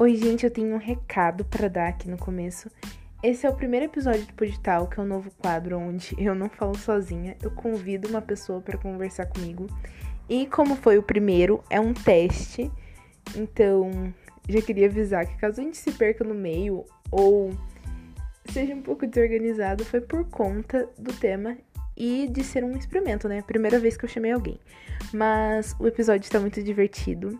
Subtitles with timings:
[0.00, 2.70] Oi, gente, eu tenho um recado para dar aqui no começo.
[3.22, 6.48] Esse é o primeiro episódio do Podital, que é um novo quadro onde eu não
[6.48, 9.66] falo sozinha, eu convido uma pessoa para conversar comigo.
[10.26, 12.72] E como foi o primeiro, é um teste.
[13.36, 14.10] Então,
[14.48, 17.50] já queria avisar que caso a gente se perca no meio ou
[18.46, 21.58] seja um pouco desorganizado, foi por conta do tema
[21.94, 23.42] e de ser um experimento, né?
[23.42, 24.58] Primeira vez que eu chamei alguém.
[25.12, 27.38] Mas o episódio está muito divertido.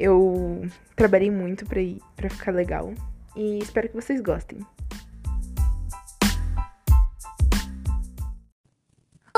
[0.00, 2.94] Eu trabalhei muito para ir para ficar legal
[3.34, 4.60] e espero que vocês gostem.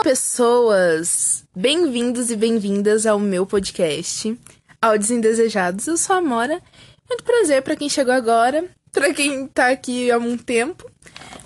[0.02, 4.38] Pessoas, bem-vindos e bem-vindas ao meu podcast
[4.82, 5.86] Áudios Indesejados.
[5.86, 6.60] Eu sou a Mora.
[7.08, 10.90] Muito prazer para quem chegou agora, para quem tá aqui há um tempo.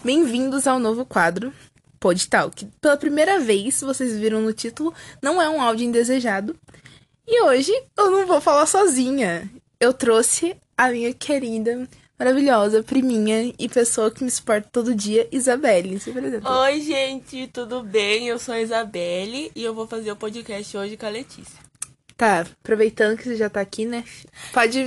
[0.03, 1.53] Bem-vindos ao novo quadro
[2.01, 6.55] Podtal, que pela primeira vez, vocês viram no título, não é um áudio indesejado,
[7.27, 9.51] e hoje eu não vou falar sozinha.
[9.81, 15.99] Eu trouxe a minha querida, maravilhosa, priminha e pessoa que me suporta todo dia, Isabelle.
[16.01, 16.49] Se apresenta.
[16.61, 18.29] Oi, gente, tudo bem?
[18.29, 21.59] Eu sou a Isabelle e eu vou fazer o podcast hoje com a Letícia.
[22.17, 24.05] Tá, aproveitando que você já tá aqui, né?
[24.53, 24.79] Pode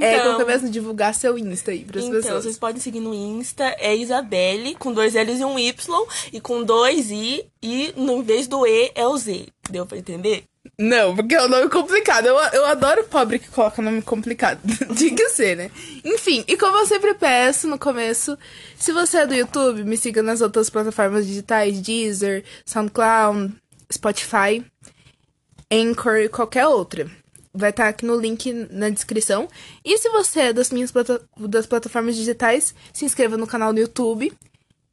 [0.00, 2.44] é, Então- qualquer mesmo divulgar seu Insta aí pras então, pessoas.
[2.44, 6.62] vocês podem seguir no Insta, é Isabelle, com dois L's e um Y, e com
[6.62, 9.46] dois I, e no vez do E é o Z.
[9.68, 10.44] Deu pra entender?
[10.78, 12.26] Não, porque é um nome complicado.
[12.26, 14.60] Eu, eu adoro pobre que coloca nome complicado.
[14.96, 15.70] Tinha que ser, né?
[16.04, 18.36] Enfim, e como eu sempre peço no começo,
[18.76, 23.54] se você é do YouTube, me siga nas outras plataformas digitais, Deezer, SoundCloud,
[23.92, 24.64] Spotify,
[25.70, 27.08] Anchor e qualquer outra.
[27.52, 29.48] Vai estar aqui no link na descrição.
[29.84, 33.78] E se você é das minhas plata das plataformas digitais, se inscreva no canal do
[33.78, 34.32] YouTube.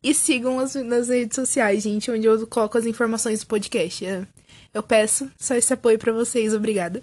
[0.03, 4.05] E sigam as, nas redes sociais, gente, onde eu coloco as informações do podcast.
[4.05, 4.25] É,
[4.73, 7.01] Eu peço só esse apoio pra vocês, obrigada.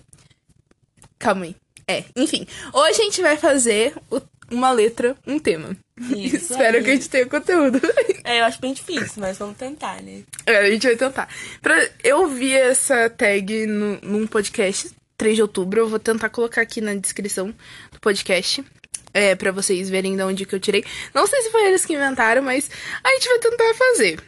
[1.19, 1.57] Calma aí.
[1.87, 2.47] É, enfim.
[2.73, 5.77] Hoje a gente vai fazer o- uma letra, um tema.
[6.17, 6.85] Isso Espero aí.
[6.85, 7.81] que a gente tenha conteúdo.
[8.25, 10.23] É, eu acho bem difícil, mas vamos tentar, né?
[10.47, 11.29] É, a gente vai tentar.
[11.63, 15.81] Pra, eu vi essa tag no, num podcast, 3 de outubro.
[15.81, 17.55] Eu vou tentar colocar aqui na descrição
[17.93, 18.65] do podcast.
[19.15, 20.85] É, pra vocês verem de onde que eu tirei.
[21.15, 22.71] Não sei se foi eles que inventaram, mas
[23.03, 24.21] a gente vai tentar fazer.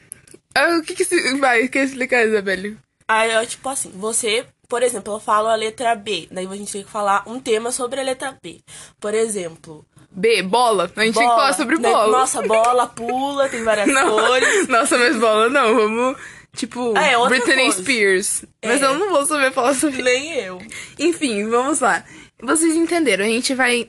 [0.54, 1.34] Ah, o que que se...
[1.38, 2.76] Vai, quer explicar, Isabelle?
[3.06, 6.72] Aí, eu, tipo assim, você, por exemplo, eu falo a letra B, daí a gente
[6.72, 8.58] tem que falar um tema sobre a letra B.
[9.00, 10.90] Por exemplo, B, bola.
[10.96, 11.88] A gente tem que falar sobre né?
[11.88, 12.18] bola.
[12.18, 14.66] Nossa, bola pula, tem várias Não, cores.
[14.68, 15.74] nossa, mas bola não.
[15.74, 16.16] Vamos,
[16.56, 17.82] tipo, Ah, é Britney coisa.
[17.82, 18.44] Spears.
[18.64, 18.86] Mas É.
[18.86, 20.60] eu não vou saber falar sobre Nem eu.
[20.98, 22.02] Enfim, vamos lá.
[22.42, 23.24] Vocês entenderam?
[23.24, 23.88] A gente vai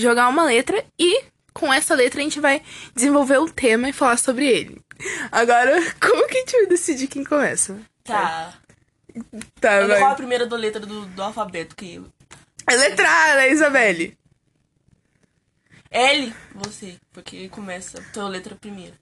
[0.00, 2.62] jogar uma letra e com essa letra a gente vai
[2.94, 4.80] desenvolver o tema e falar sobre ele.
[5.32, 7.78] Agora, como que a gente vai decidir quem começa?
[8.04, 8.54] Tá.
[9.60, 10.16] Tá, Qual a vai.
[10.16, 12.02] primeira do letra do, do alfabeto que
[12.66, 14.16] É letra A, né, Isabelle?
[15.90, 18.92] L, você, porque começa a tua letra primeira.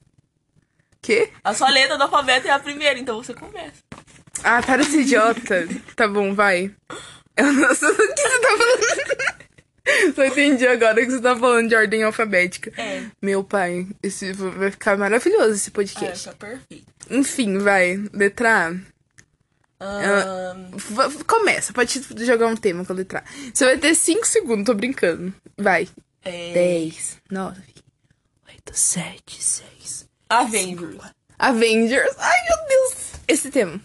[1.02, 1.30] Quê?
[1.42, 3.82] A sua letra do alfabeto é a primeira, então você começa.
[4.44, 5.66] Ah, para ser idiota.
[5.96, 6.72] tá bom, vai.
[7.36, 9.43] Eu não sei o que você tá falando.
[10.14, 12.72] Só entendi agora que você tá falando de ordem alfabética.
[12.80, 13.04] É.
[13.20, 16.24] Meu pai, esse vai ficar maravilhoso esse Ah, podcast.
[16.28, 16.86] tá perfeito.
[17.10, 18.02] Enfim, vai.
[18.12, 18.74] Letra A.
[19.80, 23.50] Ahn, V- Começa, pode jogar um tema com a letra A.
[23.52, 25.34] Você vai ter 5 segundos, tô brincando.
[25.58, 25.88] Vai.
[26.24, 26.52] é...
[26.54, 27.60] 10, 9,
[28.48, 30.06] 8, 7, 6.
[30.30, 30.96] Avengers.
[31.38, 32.14] Avengers.
[32.18, 32.94] Ai, meu Deus.
[33.28, 33.80] Esse tema.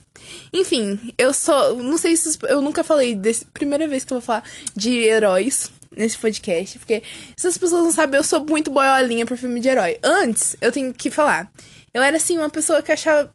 [0.53, 1.81] Enfim, eu sou.
[1.83, 2.37] Não sei se.
[2.43, 3.45] Eu nunca falei desse.
[3.45, 4.43] Primeira vez que eu vou falar
[4.75, 6.79] de heróis nesse podcast.
[6.79, 7.03] Porque
[7.35, 9.97] se as pessoas não sabem, eu sou muito boiolinha por filme de herói.
[10.03, 11.51] Antes, eu tenho que falar.
[11.93, 13.31] Eu era assim, uma pessoa que achava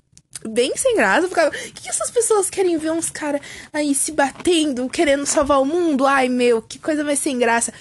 [0.49, 1.27] bem sem graça.
[1.27, 1.49] Eu ficava.
[1.49, 3.41] O que, que essas pessoas querem ver uns caras
[3.73, 6.07] aí se batendo, querendo salvar o mundo?
[6.07, 7.73] Ai, meu, que coisa mais sem graça.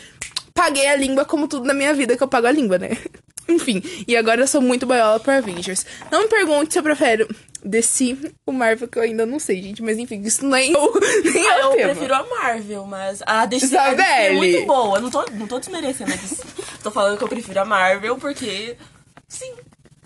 [0.53, 2.89] Paguei a língua como tudo na minha vida que eu pago a língua, né?
[3.49, 5.85] Enfim, e agora eu sou muito boiola pra Avengers.
[6.11, 7.27] Não me pergunte se eu prefiro
[7.63, 9.81] DC ou Marvel, que eu ainda não sei, gente.
[9.81, 10.93] Mas enfim, isso nem, é o-
[11.33, 11.89] nem Ah, é o eu tema.
[11.91, 14.99] prefiro a Marvel, mas a DC, a DC é muito boa.
[14.99, 16.43] Não tô, não tô desmerecendo a DC.
[16.83, 18.75] tô falando que eu prefiro a Marvel porque.
[19.27, 19.53] Sim.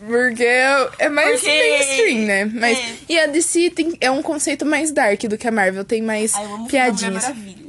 [0.06, 2.46] Porque é é mais Porque- mainstream, né?
[2.46, 2.96] Mas, É.
[3.10, 5.84] E a DC tem, é um conceito mais dark do que a Marvel.
[5.84, 7.24] Tem mais Ai, eu piadinhas.
[7.24, 7.68] Maravilha.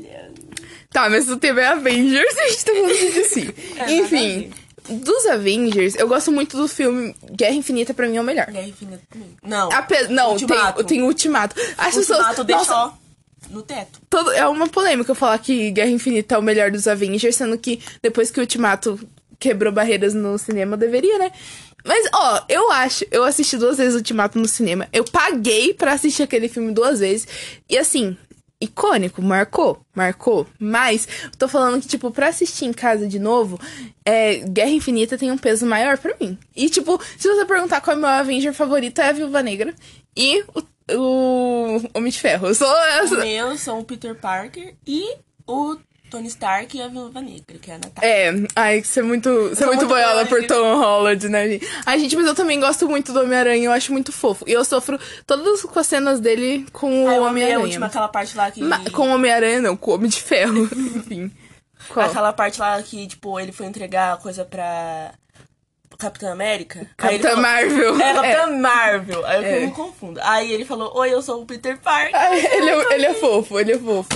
[0.91, 3.55] Tá, mas o tema é Avengers a gente tá falando de DC.
[3.79, 4.51] É, Enfim,
[4.89, 8.47] dos Avengers, eu gosto muito do filme Guerra Infinita, pra mim é o melhor.
[8.47, 9.29] Guerra Infinita também.
[9.43, 9.71] Não.
[9.73, 10.79] Ape- não, Ultimato.
[10.79, 11.55] tem, tem o Ultimato.
[11.77, 12.19] As pessoas.
[12.19, 12.95] Ultimato deixou Nossa,
[13.51, 14.01] no teto.
[14.11, 17.57] todo- é uma polêmica eu falar que Guerra Infinita é o melhor dos Avengers, sendo
[17.59, 18.99] que depois que o Ultimato
[19.39, 21.31] quebrou barreiras no cinema, deveria, né?
[21.85, 24.89] Mas, ó, eu acho, eu assisti duas vezes o Ultimato no cinema.
[24.93, 27.27] Eu paguei pra assistir aquele filme duas vezes.
[27.71, 28.17] E assim,
[28.61, 30.47] icônico, marcou, marcou.
[30.59, 31.07] Mas,
[31.39, 33.61] tô falando que, tipo, pra assistir em casa de novo,
[34.05, 36.37] é, Guerra Infinita tem um peso maior pra mim.
[36.55, 39.75] E, tipo, se você perguntar qual é o meu Avenger favorito, é a Viúva Negra
[40.17, 40.63] e o,
[40.97, 42.49] o Homem de Ferro.
[42.49, 43.15] Eu sou essa.
[43.15, 45.17] Os meus são o Peter Parker e
[45.47, 45.77] o
[46.11, 48.09] Tony Stark e a Viúva Negra, que é a Natália.
[48.11, 50.45] É, ai, você é muito, você é muito muito boiola por.
[50.47, 51.69] Tom Holland, né, gente?
[51.87, 54.45] Ai, gente, mas eu também gosto muito do Homem-Aranha, eu acho muito fofo.
[54.49, 57.87] E eu sofro todas com as cenas dele com o Ah, amei a última, Homem-Aranha.
[57.87, 58.63] aquela parte lá que...
[58.63, 60.65] Ma- Com o Homem-Aranha, não, com o Homem de Ferro.
[60.75, 61.31] Enfim.
[61.89, 62.07] Qual?
[62.07, 65.13] Aquela parte lá que, tipo, ele foi entregar a coisa pra
[66.01, 66.87] Capitã América.
[66.97, 68.01] Capitã falou- Marvel.
[68.01, 69.27] É, Capitã Marvel.
[69.27, 69.67] Aí eu É.
[69.67, 70.21] me confundo.
[70.23, 72.15] Aí ele falou, oi, eu sou o Peter Parker.
[72.15, 74.09] Ai, ele, é, ele é fofo, ele é fofo.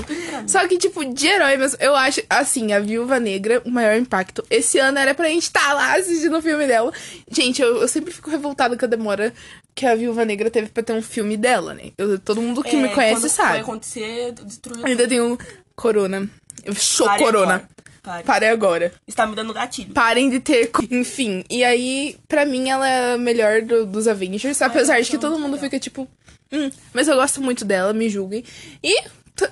[0.47, 4.45] Só que, tipo, de herói mesmo, eu acho, assim, a Viúva Negra, o maior impacto.
[4.49, 6.93] Esse ano era pra gente estar lá assistindo o filme dela.
[7.29, 9.35] Gente, eu, eu sempre fico revoltada com a demora
[9.75, 11.91] que a Viúva Negra teve pra ter um filme dela, né?
[11.99, 13.51] Eu- todo mundo que É, me conhece sabe.
[13.55, 14.87] Foi acontecer, destruiu.
[14.87, 15.37] Ainda tem um
[15.75, 16.29] Corona.
[16.77, 17.69] Show Corona.
[18.03, 18.25] Pare.
[18.25, 18.93] Pare agora.
[19.07, 19.93] Está me dando gatilho.
[19.95, 20.71] Parem de ter.
[20.91, 24.61] Enfim, e aí, pra mim, ela é a melhor do- dos Avengers.
[24.61, 25.61] Apesar de que todo mundo legal.
[25.61, 26.09] fica tipo.
[26.51, 28.45] Hum, mas eu gosto muito dela, me julguem.
[28.83, 29.03] E.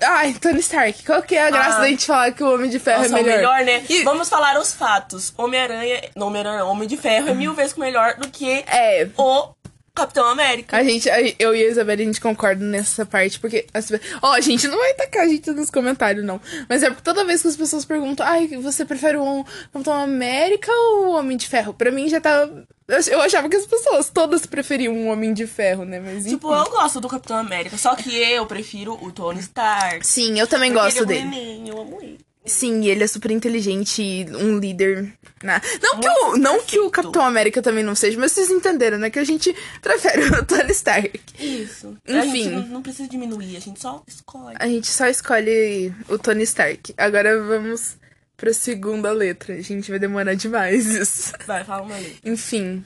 [0.03, 1.03] Ai, Tony Stark.
[1.05, 1.81] Qual que é a graça Ah.
[1.81, 3.37] da gente falar que o Homem de Ferro Nossa, é o melhor?
[3.39, 3.85] melhor, né?
[3.89, 5.33] E- Vamos falar os fatos.
[5.39, 6.03] Homem-Aranha.
[6.15, 9.09] Não, Homem-Aranha, Homem de Ferro é mil vezes melhor do que É.
[9.17, 9.49] o
[9.95, 10.77] Capitão América.
[10.77, 11.09] A gente,
[11.39, 13.67] eu e a Isabela, a gente concorda nessa parte, porque.
[14.23, 16.41] Ó, a gente não vai tacar a gente nos comentários, não.
[16.69, 20.71] Mas é porque toda vez que as pessoas perguntam, ai, você prefere o Capitão América
[20.73, 21.75] ou o Homem de Ferro?
[21.75, 22.49] Pra mim já tá.
[23.09, 26.01] Eu achava que as pessoas todas preferiam um Homem de Ferro, né?
[26.01, 26.31] Mas enfim.
[26.31, 30.05] Tipo, eu gosto do Capitão América, só que eu prefiro o Tony Stark.
[30.07, 31.23] Sim, eu também gosto ele é dele.
[31.23, 32.19] bonitinho, eu amo ele.
[32.45, 35.13] Sim, ele é super inteligente e um líder.
[35.43, 35.61] né?
[35.83, 36.91] Não, que o, não que o.
[36.91, 39.11] Capitão América também não seja, mas vocês entenderam, né?
[39.11, 41.21] Que a gente prefere o Tony Stark.
[41.39, 41.97] Isso.
[42.09, 42.45] A Enfim.
[42.45, 44.57] gente não, não precisa diminuir, a gente só escolhe.
[44.59, 46.95] A gente só escolhe o Tony Stark.
[46.97, 47.97] Agora vamos
[48.37, 49.55] pra segunda letra.
[49.55, 51.33] A gente vai demorar demais isso.
[51.47, 52.19] Vai, fala uma letra.
[52.25, 52.85] Enfim.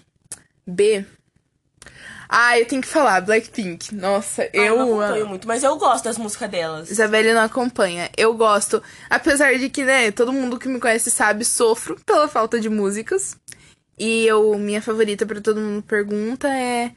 [0.66, 1.04] B.
[2.28, 3.94] Ah, eu tenho que falar, Blackpink.
[3.94, 4.76] Nossa, Ah, eu.
[4.78, 6.90] não acompanho muito, mas eu gosto das músicas delas.
[6.90, 8.10] Isabelle não acompanha.
[8.16, 8.82] Eu gosto.
[9.10, 13.36] Apesar de que, né, todo mundo que me conhece sabe, sofro pela falta de músicas.
[13.98, 16.92] E eu, minha favorita pra todo mundo pergunta é.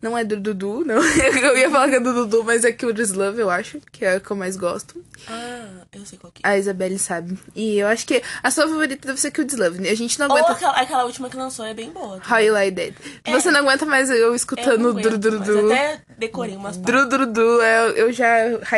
[0.00, 0.96] Não é do Dudu, não.
[1.42, 4.16] Eu ia falar que é do Dudu, mas é Curious Love, eu acho, que é
[4.16, 5.02] a que eu mais gosto.
[5.26, 6.48] Ah, eu sei qual que é.
[6.48, 7.38] A Isabelle sabe.
[7.54, 9.80] E eu acho que a sua favorita deve ser Curious Love.
[9.80, 9.88] né?
[9.88, 10.52] A gente não Ou aguenta.
[10.52, 12.20] aquela, aquela última que lançou é bem boa.
[12.30, 12.94] How You Like That.
[13.32, 16.76] Você não aguenta mais eu escutando Dru aguento, Dru até decorei umas.
[16.76, 17.62] Dru Dru Dru.
[17.62, 18.28] Eu, eu já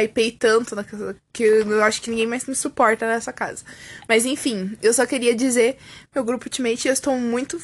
[0.00, 3.64] hypei tanto na casa que eu acho que ninguém mais me suporta nessa casa.
[4.08, 5.78] Mas enfim, eu só queria dizer,
[6.14, 7.58] meu grupo Ultimate, eu estou muito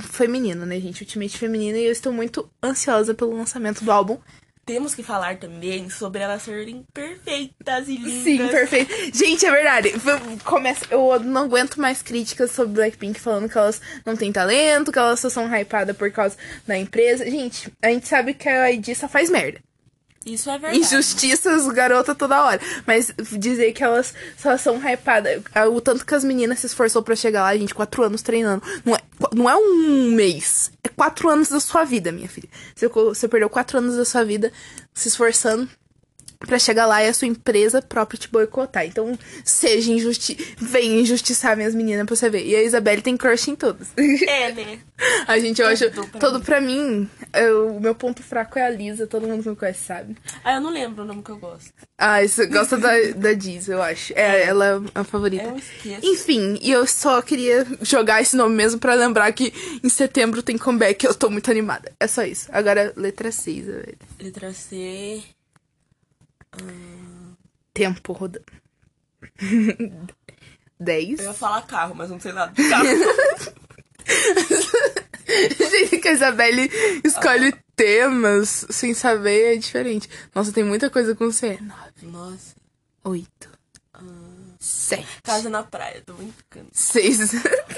[0.00, 1.02] feminino, né, gente?
[1.02, 4.18] Ultimate feminino e eu estou muito ansiosa pelo lançamento do álbum.
[4.66, 8.22] Temos que falar também sobre elas serem perfeitas e lindas.
[8.24, 8.94] Sim, perfeito.
[9.12, 9.92] Gente, é verdade.
[10.42, 14.98] Começa, eu não aguento mais críticas sobre Blackpink falando que elas não têm talento, que
[14.98, 17.28] elas só são hypadas por causa da empresa.
[17.30, 19.60] Gente, a gente sabe que a ID só faz merda.
[20.24, 20.78] Isso é verdade.
[20.78, 22.60] Injustiças, garota, toda hora.
[22.86, 25.42] Mas dizer que elas só são hypadas.
[25.70, 28.62] O tanto que as meninas se esforçou pra chegar lá, gente, quatro anos treinando.
[28.84, 28.98] Não é,
[29.34, 30.72] não é um mês.
[30.82, 32.48] É quatro anos da sua vida, minha filha.
[32.74, 34.52] Você, você perdeu quatro anos da sua vida
[34.94, 35.68] se esforçando
[36.46, 38.86] pra chegar lá e a sua empresa própria te boicotar.
[38.86, 40.36] Então, seja injusti...
[40.58, 42.44] Venha injustiçar minhas meninas pra você ver.
[42.46, 43.88] E a Isabelle tem crush em todas.
[43.96, 44.78] É, né?
[45.26, 45.90] a gente, eu acho...
[45.90, 46.44] Tudo pra Todo mim.
[46.44, 49.06] pra mim, eu- o meu ponto fraco é a Lisa.
[49.06, 50.16] Todo mundo que me conhece sabe.
[50.44, 51.72] Ah, eu não lembro o nome que eu gosto.
[51.98, 54.12] Ah, você gosta da, da Diz, eu acho.
[54.16, 55.44] É, ela é a favorita.
[55.44, 56.00] Eu esqueço.
[56.06, 60.58] Enfim, e eu só queria jogar esse nome mesmo pra lembrar que em setembro tem
[60.58, 61.92] comeback eu tô muito animada.
[62.00, 62.48] É só isso.
[62.52, 63.94] Agora, letra 6, velho.
[64.20, 65.22] Letra C.
[67.72, 68.44] Tempo rodando.
[70.78, 71.20] 10.
[71.20, 72.84] Eu ia falar carro, mas não sei nada de carro.
[75.26, 76.70] Gente, que a Isabelle
[77.02, 80.08] escolhe temas sem saber é diferente.
[80.34, 81.58] Nossa, tem muita coisa com C.
[81.60, 82.54] 9, Nossa.
[83.02, 83.54] 8,
[84.58, 86.68] 7, Casa na praia, tô brincando.
[86.72, 87.34] 6.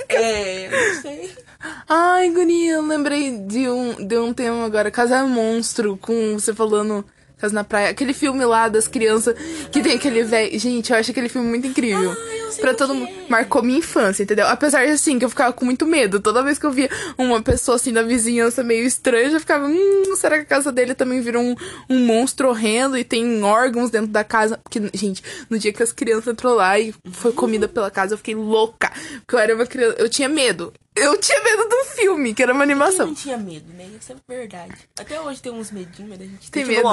[0.09, 1.37] É, não sei.
[1.89, 4.91] Ai, guria, eu lembrei de um, de um tema agora.
[4.91, 7.05] Casa Monstro, com você falando
[7.39, 7.91] Casa na Praia.
[7.91, 9.35] Aquele filme lá das crianças
[9.71, 10.59] que tem aquele velho...
[10.59, 12.13] Gente, eu acho aquele filme muito incrível.
[12.13, 13.13] Ah, pra todo mundo.
[13.29, 14.47] Marcou minha infância, entendeu?
[14.47, 16.19] Apesar de, assim, que eu ficava com muito medo.
[16.19, 16.89] Toda vez que eu via
[17.19, 19.67] uma pessoa, assim, da vizinhança meio estranha, eu ficava...
[19.67, 21.55] Hum, será que a casa dele também virou um,
[21.91, 24.59] um monstro horrendo e tem órgãos dentro da casa?
[24.59, 28.19] Porque, gente, no dia que as crianças entrou lá e foi comida pela casa, eu
[28.19, 28.91] fiquei louca.
[29.21, 29.97] Porque eu era uma criança...
[29.99, 30.73] Eu tinha medo.
[30.97, 33.07] Eu tinha medo do filme, que era uma Eu animação.
[33.09, 33.89] não tinha medo, né?
[34.01, 34.75] Isso é verdade.
[34.99, 36.89] Até hoje tem uns medinhos, mas a gente Tem medo.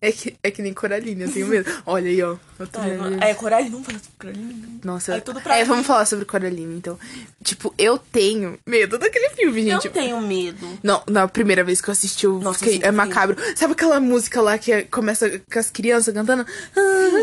[0.00, 1.68] É que, é que nem Coraline, eu tenho medo.
[1.84, 2.36] Olha aí, ó.
[2.60, 4.80] Eu não- é, Coraline, vamos falar sobre Coraline.
[4.84, 5.68] Nossa, É tudo pra é, mim.
[5.68, 6.96] vamos falar sobre Coraline, então.
[7.42, 9.86] Tipo, eu tenho medo daquele filme, Eu gente.
[9.86, 10.78] não tenho medo.
[10.84, 12.80] Não, na primeira vez que eu assisti, eu Nossa, fiquei.
[12.80, 13.36] é macabro.
[13.56, 16.46] Sabe aquela música lá que é- começa com as crianças cantando?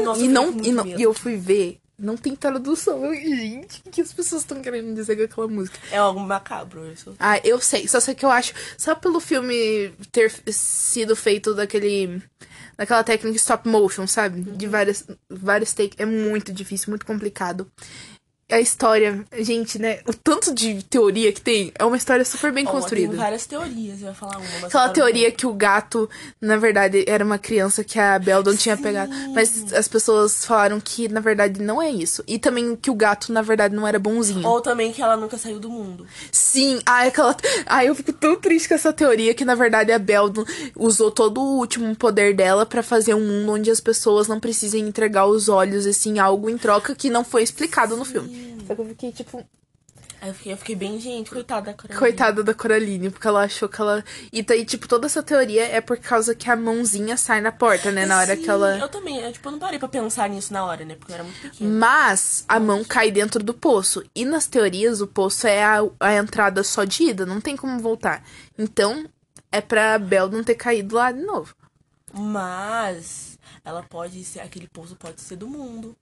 [0.03, 0.99] Nossa, e, eu não, e, não, medo.
[0.99, 1.79] e eu fui ver.
[1.97, 3.05] Não tem tradução.
[3.05, 5.79] Eu, gente, o que as pessoas estão querendo dizer com aquela música?
[5.91, 7.15] É algo macabro isso.
[7.19, 7.87] Ah, eu sei.
[7.87, 8.53] Só sei que eu acho.
[8.77, 12.21] Só pelo filme ter sido feito daquele.
[12.77, 14.41] Daquela técnica stop motion, sabe?
[14.41, 15.97] De várias, vários takes.
[15.97, 17.71] É muito difícil, muito complicado.
[18.51, 20.01] A história, gente, né?
[20.07, 23.09] O tanto de teoria que tem é uma história super bem Ó, construída.
[23.09, 24.47] Tem várias teorias, eu ia falar uma.
[24.61, 26.07] mas Aquela teoria que o gato,
[26.39, 29.11] na verdade, era uma criança que a Beldon tinha pegado.
[29.33, 32.23] Mas as pessoas falaram que, na verdade, não é isso.
[32.27, 34.47] E também que o gato, na verdade, não era bonzinho.
[34.47, 36.05] Ou também que ela nunca saiu do mundo.
[36.31, 37.35] Sim, ai, aquela.
[37.65, 41.41] Ai, eu fico tão triste com essa teoria que, na verdade, a Beldon usou todo
[41.41, 45.49] o último poder dela pra fazer um mundo onde as pessoas não precisem entregar os
[45.49, 48.34] olhos, assim, algo em troca que não foi explicado no filme.
[48.65, 49.45] Só que eu fiquei, tipo,
[50.21, 51.99] Aí eu fiquei, eu fiquei bem, gente, coitada da Coraline.
[51.99, 54.03] Coitada da Coraline, porque ela achou que ela.
[54.31, 57.91] E daí, tipo, toda essa teoria é por causa que a mãozinha sai na porta,
[57.91, 58.05] né?
[58.05, 58.77] Na hora Sim, que ela.
[58.77, 60.95] Eu também, eu, tipo, eu não parei pra pensar nisso na hora, né?
[60.95, 61.69] Porque eu era muito pequena.
[61.69, 64.03] Mas a mão cai dentro do poço.
[64.15, 67.79] E nas teorias, o poço é a, a entrada só de ida, não tem como
[67.79, 68.23] voltar.
[68.57, 69.05] Então,
[69.51, 71.53] é pra Bel não ter caído lá de novo.
[72.13, 75.95] Mas ela pode ser, aquele poço pode ser do mundo.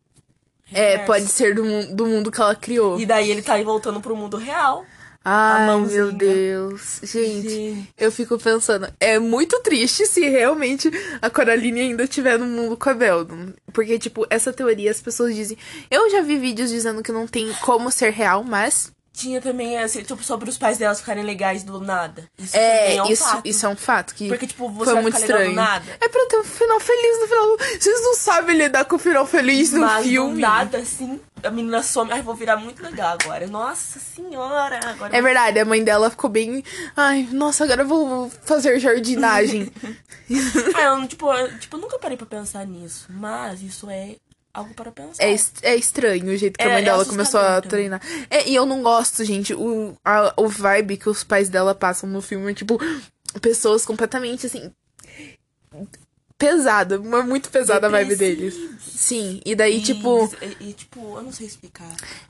[0.74, 3.00] É, pode ser do, do mundo que ela criou.
[3.00, 4.86] E daí ele tá aí voltando pro mundo real.
[5.26, 7.00] Ai, meu Deus.
[7.02, 7.90] Gente, Gente.
[7.98, 12.90] eu fico pensando, é muito triste se realmente a Coraline ainda estiver no mundo com
[12.90, 13.54] a Beldon.
[13.72, 15.58] Porque, tipo, essa teoria as pessoas dizem.
[15.90, 18.92] Eu já vi vídeos dizendo que não tem como ser real, mas.
[19.16, 22.28] Tinha também, assim, tipo, sobre os pais delas ficarem legais do nada.
[22.38, 23.42] Isso É, é um isso, fato.
[23.48, 25.56] isso é um fato que Porque, tipo, você foi muito legal do estranho.
[25.56, 25.86] nada.
[26.02, 27.58] É pra ter um final feliz no final.
[27.80, 30.34] Vocês não sabem lidar com o final feliz no Mas filme.
[30.34, 32.12] do nada, assim, a menina some.
[32.12, 33.46] Ai, vou virar muito legal agora.
[33.46, 34.80] Nossa senhora.
[34.84, 36.64] Agora É verdade, a mãe dela ficou bem.
[36.98, 39.72] Ai, nossa, agora eu vou fazer jardinagem.
[40.76, 43.06] Ah, eu, tipo, eu, tipo, eu nunca parei pra pensar nisso.
[43.10, 44.16] Mas isso é
[44.54, 45.24] algo para pensar.
[45.24, 48.02] É, é estranho o jeito que a É- mãe é dela começou a treinar.
[48.30, 49.54] É, e eu não gosto, gente.
[49.54, 52.80] O, a- o vibe que os pais dela passam no filme é tipo
[53.42, 54.72] pessoas completamente assim.
[56.38, 58.56] Pesada, uma- muito pesada a vibe deles.
[58.86, 61.88] Sim, e daí, tipo, E, e, tipo, eu não sei explicar.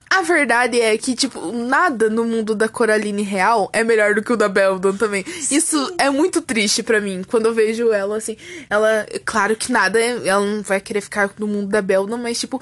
[0.10, 4.32] a verdade é que, tipo, nada no mundo da Coraline real é melhor do que
[4.34, 5.24] o da Beldon também.
[5.50, 8.38] Isso é muito triste pra mim, quando eu vejo ela, assim.
[8.70, 12.40] Ela, claro que nada, é- ela não vai querer ficar no mundo da Beldon, mas,
[12.40, 12.62] tipo.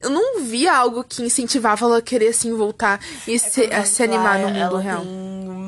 [0.00, 4.00] Eu não via algo que incentivava ela a querer, assim, voltar e se, a se
[4.00, 5.00] animar no Ela- mundo real.
[5.00, 5.08] Tem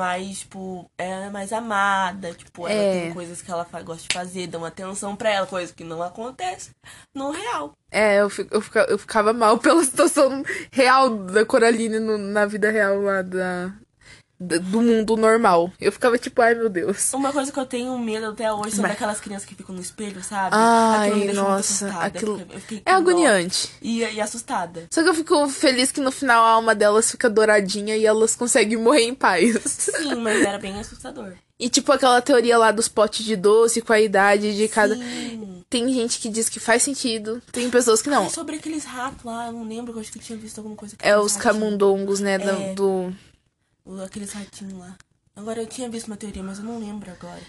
[0.01, 3.01] mais, tipo, ela é mais amada, tipo, ela É.
[3.03, 6.71] tem coisas que ela gosta de fazer, dão atenção pra ela, coisa que não acontece
[7.15, 7.73] no real.
[7.91, 10.43] É, eu, fi- eu, fica- eu ficava mal pela situação
[10.73, 13.73] real da Coraline no- na vida real lá da-
[14.41, 15.71] do mundo normal.
[15.79, 17.13] Eu ficava tipo, ai meu Deus.
[17.13, 19.83] Uma coisa que eu tenho medo até hoje são Mas- daquelas crianças que ficam no
[19.83, 20.49] espelho, sabe?
[20.53, 22.43] Ai, Aquilo nossa, aquilo
[22.87, 23.71] é agoniante.
[23.83, 24.87] E, e assustada.
[24.91, 28.35] Só que eu fico feliz que no final a alma delas fica douradinha e elas
[28.35, 29.57] conseguem morrer em paz.
[29.67, 31.35] Sim, mas era bem assustador.
[31.59, 34.95] E tipo aquela teoria lá dos potes de doce com a idade de cada.
[34.97, 35.63] Sim.
[35.69, 38.23] Tem gente que diz que faz sentido, tem pessoas que não.
[38.25, 40.75] Ai, sobre aqueles ratos lá, eu não lembro, eu acho que eu tinha visto alguma
[40.75, 40.97] coisa.
[40.99, 42.35] É os camundongos, né?
[42.37, 42.75] É.
[42.75, 43.13] do.
[44.05, 44.97] Aqueles ratinhos lá.
[45.35, 47.43] Agora eu tinha visto uma teoria, mas eu não lembro agora.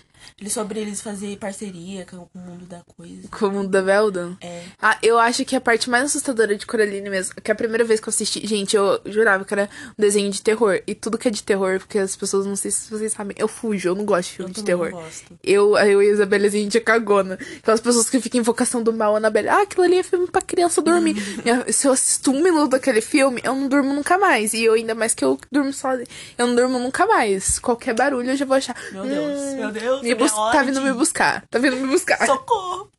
[0.50, 3.28] Sobre eles fazer parceria com o mundo da coisa.
[3.30, 4.36] Com o mundo da Velda.
[4.42, 4.64] É.
[4.82, 8.00] Ah, eu acho que a parte mais assustadora de Coraline mesmo, que a primeira vez
[8.00, 10.82] que eu assisti, gente, eu jurava que era um desenho de terror.
[10.86, 13.48] E tudo que é de terror, porque as pessoas, não sei se vocês sabem, eu
[13.48, 14.92] fujo, eu não gosto de filme Eu de terror.
[14.92, 15.40] não gosto.
[15.44, 17.38] Eu, eu e a Isabela, a gente é cagona.
[17.58, 19.50] Aquelas pessoas que ficam invocação do mal, a Anabelle.
[19.50, 21.16] Ah, aquilo ali é filme pra criança dormir.
[21.72, 24.54] Se eu assisto um minuto daquele filme, eu não durmo nunca mais.
[24.54, 27.60] E eu, ainda mais que eu durmo sozinha, eu não durmo nunca mais.
[27.60, 28.76] Qualquer barulho eu já vou achar.
[28.92, 31.46] Meu Deus, "Hum, meu Deus, me bus- Tá vindo me buscar.
[31.50, 32.26] Tá vindo me buscar.
[32.26, 32.90] Socorro!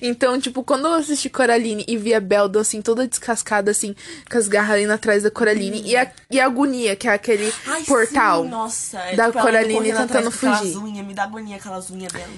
[0.00, 3.96] Então, tipo, quando eu assisti Coraline e vi a Belda, assim, toda descascada, assim,
[4.30, 5.82] com as garras indo atrás da Coraline.
[5.82, 8.44] E, a, e a agonia, que é aquele Ai, portal.
[8.44, 8.98] sim, nossa.
[9.00, 10.76] é da tipo Coraline tentando fugir.
[10.76, 12.30] Unhas, me dá agonia aquelas unhas dela.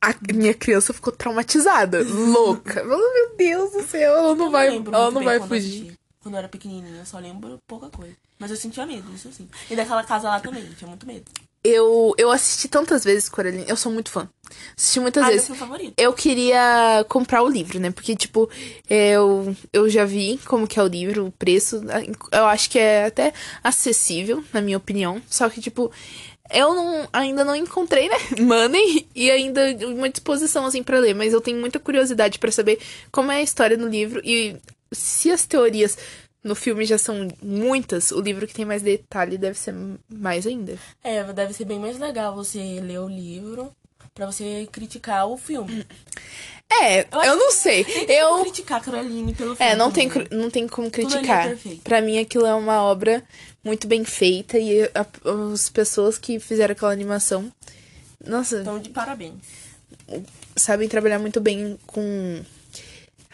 [0.00, 2.84] A minha criança ficou traumatizada, louca.
[2.84, 5.56] Meu Deus do céu, ela não Eu vai, ela não vai eu fugir.
[5.82, 5.98] assisti.
[6.22, 8.14] Quando eu era pequenininha, eu só lembro pouca coisa.
[8.38, 9.48] Mas eu sentia medo, isso sim.
[9.70, 11.24] E daquela casa lá também, tinha muito medo.
[11.66, 14.28] Eu, eu assisti tantas vezes Coraline, eu sou muito fã.
[14.76, 15.46] Assisti muitas Ah, vezes.
[15.46, 15.94] filme favorito.
[15.96, 17.90] Eu queria comprar o livro, né?
[17.90, 18.50] Porque, tipo,
[18.88, 21.80] eu, eu já vi como que é o livro, o preço.
[22.30, 25.22] Eu acho que é até acessível, na minha opinião.
[25.28, 25.90] Só que, tipo,
[26.50, 31.32] Eu não, ainda não encontrei, né, money e ainda uma disposição assim para ler, mas
[31.32, 32.78] eu tenho muita curiosidade para saber
[33.10, 34.54] como é a história no livro e
[34.92, 35.96] se as teorias
[36.44, 39.74] no filme já são muitas, o livro que tem mais detalhe deve ser
[40.08, 40.78] mais ainda.
[41.02, 43.74] É, deve ser bem mais legal você ler o livro
[44.14, 45.84] pra você criticar o filme.
[46.70, 47.84] É, eu, acho não sei.
[47.84, 49.72] Tem Eu criticar a Caroline pelo filme.
[49.72, 51.48] É, não tem, não tem como é criticar.
[51.48, 51.82] perfeito.
[51.82, 53.22] Pra mim, aquilo é uma obra
[53.62, 55.06] muito bem feita e a-
[55.52, 57.50] as pessoas que fizeram aquela animação,
[58.26, 59.34] nossa, Então, de parabéns.
[60.56, 62.42] sabem trabalhar muito bem com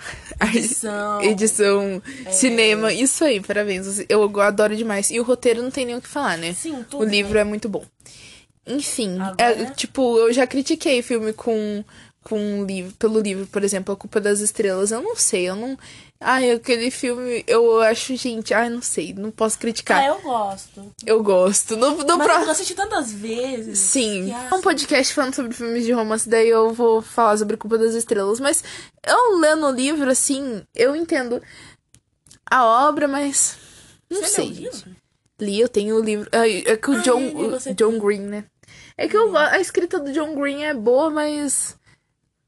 [0.55, 1.23] Edição.
[1.23, 2.31] edição, É.
[2.31, 4.05] cinema, isso aí, parabéns.
[4.09, 5.11] Eu adoro demais.
[5.11, 6.53] E o roteiro não tem nem o que falar, né?
[6.55, 7.05] Sim, O tudo.
[7.05, 7.85] livro é muito bom.
[8.67, 11.85] Enfim, Agora- é, tipo, eu já critiquei filme com,
[12.23, 14.91] com livro, pelo livro, por exemplo, A Culpa das Estrelas.
[14.93, 15.77] Eu não sei, eu não.
[16.23, 20.01] Ai, aquele filme, eu acho, gente, ai, não sei, não posso criticar.
[20.03, 20.93] Ah, eu gosto.
[21.07, 21.77] Eu gosto.
[21.79, 23.79] No, no Mas pró- eu assisti tantas vezes.
[23.79, 27.79] Sim, ah, um podcast falando sobre filmes de romance, daí eu vou falar sobre Culpa
[27.79, 28.39] das Estrelas.
[28.39, 28.63] Mas
[29.07, 31.43] eu lendo o livro, assim, eu entendo
[32.51, 33.57] a obra, mas.
[34.11, 34.71] Não Você sei.
[35.41, 36.29] Li, eu tenho o livro.
[36.33, 37.23] É, é que o Ah, John,
[37.67, 38.45] é, John Green, né?
[38.99, 41.79] É que eu, a escrita do John Green é boa, mas.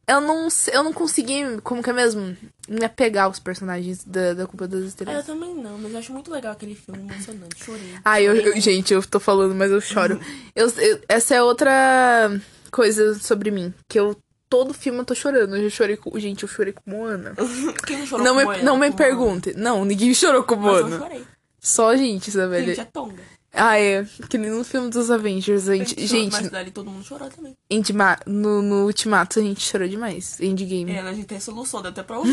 [0.07, 2.37] Eu não, sei- eu não consegui, como que é mesmo?
[2.69, 5.27] Me apegar aos personagens da, da Culpa das Ah, eu Estrelas.
[5.27, 7.65] também não, mas eu acho muito legal aquele filme emocionante.
[7.65, 7.95] Chorei.
[8.05, 10.19] Ah, eu, eu- gente, eu tô falando, mas eu choro.
[10.57, 12.31] Eu, eu- essa é outra
[12.71, 13.73] coisa sobre mim.
[13.89, 14.17] Que eu.
[14.51, 15.57] Todo filme eu tô chorando.
[15.57, 16.19] Eu chorei com.
[16.19, 17.35] Gente, eu chorei com Moana.
[17.87, 18.63] Quem não chorou Não com me, Moana?
[18.63, 19.55] não me pergunte.
[19.57, 20.83] Não, ninguém chorou com Moana?
[20.83, 21.25] Mas eu chorei.
[21.59, 22.79] Só a gente, Gente, Isabelle.
[22.79, 23.23] é tonga.
[23.53, 24.05] Ah, é.
[24.31, 25.69] Que nem no filme dos Avengers.
[25.69, 27.55] A gente, chorou, gente, Mas dali todo mundo chorou também.
[27.71, 30.41] Endma- no, no Ultimato a gente chorou demais.
[30.41, 30.91] Endgame.
[30.93, 32.33] É, a gente tem solução, deu até pra ouvir.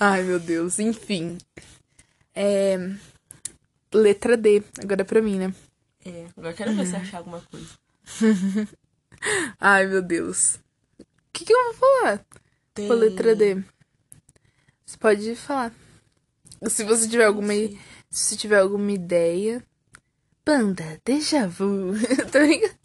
[0.00, 0.78] Ai, meu Deus.
[0.80, 1.38] Enfim.
[2.34, 2.76] É...
[3.94, 4.62] Letra D.
[4.82, 5.54] Agora é pra mim, né?
[6.04, 7.68] é, agora eu quero ver se achar alguma coisa.
[9.60, 10.56] Ai, meu Deus.
[10.98, 12.24] O que, que eu vou falar
[12.74, 12.88] Tem...
[12.88, 13.62] com a letra D?
[14.84, 15.72] Você pode falar.
[16.68, 17.78] Se você tiver alguma, sei.
[18.12, 19.64] Se tiver alguma ideia.
[20.44, 21.94] Banda, déjà vu.
[22.30, 22.76] tá ligado?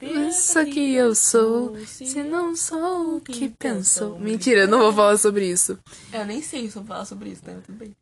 [0.00, 1.76] Isso que eu sou.
[1.84, 4.18] Se não sou o que pensou.
[4.18, 5.78] Mentira, eu não vou falar sobre isso.
[6.12, 7.60] Eu nem sei se eu falar sobre isso, né?
[7.66, 7.96] Tudo bem.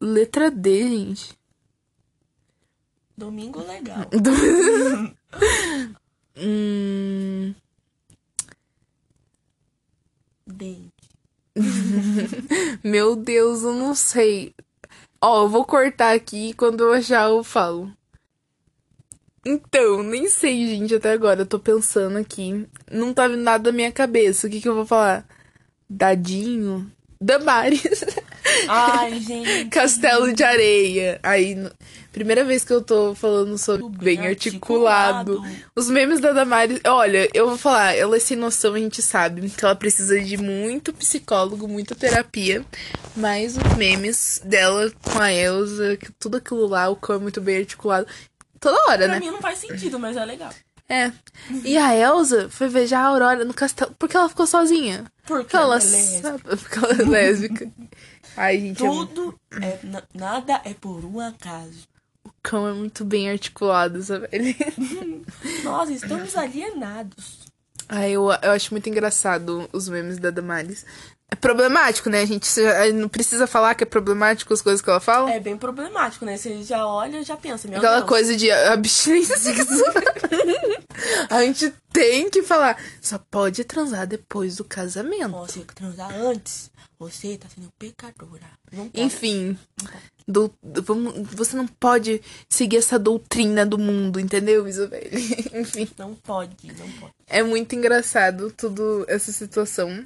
[0.00, 1.38] Letra D, gente.
[3.16, 4.06] Domingo legal.
[6.36, 7.54] hum.
[10.46, 11.10] Dente.
[12.84, 14.54] Meu Deus, eu não sei.
[15.22, 17.92] Ó, eu vou cortar aqui quando eu achar eu falo.
[19.44, 21.42] Então, nem sei, gente, até agora.
[21.42, 22.66] Eu tô pensando aqui.
[22.90, 24.46] Não tá vindo nada da minha cabeça.
[24.46, 25.26] O que que eu vou falar?
[25.88, 26.90] Dadinho?
[27.20, 28.04] Damares.
[28.68, 29.68] Ai, gente.
[29.70, 31.20] Castelo de areia.
[31.22, 31.56] Aí,
[32.12, 35.32] primeira vez que eu tô falando sobre Bem bem articulado.
[35.38, 35.64] articulado.
[35.76, 36.80] Os memes da Damares.
[36.86, 40.36] Olha, eu vou falar, ela é sem noção, a gente sabe que ela precisa de
[40.36, 42.64] muito psicólogo, muita terapia.
[43.16, 47.58] Mas os memes dela com a Elsa, tudo aquilo lá, o cão é muito bem
[47.58, 48.06] articulado.
[48.58, 49.20] Toda hora, Pra né?
[49.20, 50.50] mim não faz sentido, mas é legal.
[50.88, 51.12] É.
[51.64, 53.94] E a Elsa foi ver a Aurora no castelo.
[53.96, 55.04] Porque ela ficou sozinha.
[55.24, 56.22] Porque Porque ela, é lésbica.
[56.22, 57.70] sabe- porque ela é lésbica.
[58.36, 59.78] Ai, gente, é Tudo é.
[59.84, 61.88] na- nada é por um acaso.
[62.40, 64.28] O cão é muito bem articulado, sabe?
[64.32, 64.56] Ele...
[65.62, 67.40] Nós estamos alienados.
[67.88, 70.86] Ai, eu, eu acho muito engraçado os memes da Damares.
[71.32, 72.46] É problemático, né, gente?
[72.46, 75.30] Você já- não precisa falar que é problemático as coisas que ela fala?
[75.30, 76.36] É bem problemático, né?
[76.36, 78.08] Você já olha já pensa, meu Aquela Deus.
[78.08, 79.92] coisa de abstinência sexual.
[81.30, 82.76] a gente tem que falar.
[83.00, 85.30] Só pode transar depois do casamento.
[85.30, 88.50] Você transar antes, você tá sendo pecadora.
[88.94, 89.56] Enfim.
[90.30, 95.10] Do- do- você não pode seguir essa doutrina do mundo, entendeu, Isabelle?
[95.54, 95.88] Enfim.
[95.98, 97.12] Não pode, não pode.
[97.26, 100.04] É muito engraçado tudo essa situação.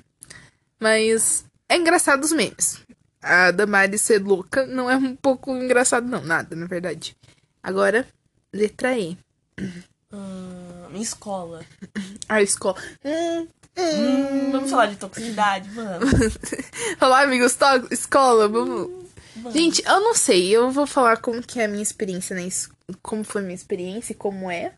[0.81, 2.81] Mas é engraçado os memes.
[3.23, 6.23] A Damares ser louca não é um pouco engraçado, não.
[6.23, 7.17] Nada, na verdade.
[7.63, 8.07] Agora,
[8.53, 9.17] letra E.
[10.13, 11.65] Hum, escola.
[12.29, 12.77] A escola.
[13.05, 16.09] Hum, Hum, vamos falar de toxicidade, vamos.
[17.03, 17.57] Olá, amigos.
[17.57, 19.04] To escola, vamos.
[19.37, 19.53] Vamos.
[19.53, 20.49] Gente, eu não sei.
[20.51, 22.69] Eu vou falar como que é a minha experiência es...
[23.03, 24.75] Como foi a minha experiência e como é.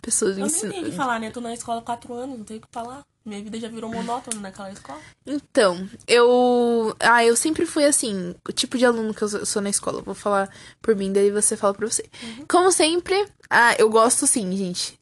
[0.00, 1.30] Pessoas Eu nem tenho o que falar, né?
[1.30, 3.04] Tô na escola há quatro anos, não tenho o que falar.
[3.24, 4.98] Minha vida já virou monótona naquela escola.
[5.24, 6.96] Então, eu.
[6.98, 9.98] Ah, eu sempre fui assim, o tipo de aluno que eu sou- na escola.
[10.00, 12.04] Eu Vou falar por mim, daí você fala pra você.
[12.48, 14.98] Como sempre, ah, eu gosto sim, gente,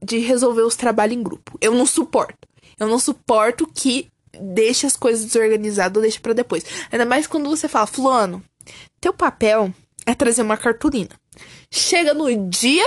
[0.00, 1.58] de resolver os trabalhos em grupo.
[1.60, 2.46] Eu não suporto.
[2.78, 4.08] Eu não suporto que
[4.40, 6.64] deixe as coisas desorganizadas ou deixe pra depois.
[6.90, 8.42] Ainda mais quando você fala, Fulano,
[9.00, 9.72] teu papel
[10.04, 11.10] é trazer uma cartolina.
[11.70, 12.86] Chega no dia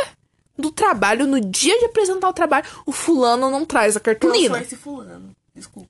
[0.58, 4.56] do trabalho, no dia de apresentar o trabalho, o fulano não traz a cartolina.
[4.56, 5.32] sou esse fulano.
[5.56, 5.90] Desculpa.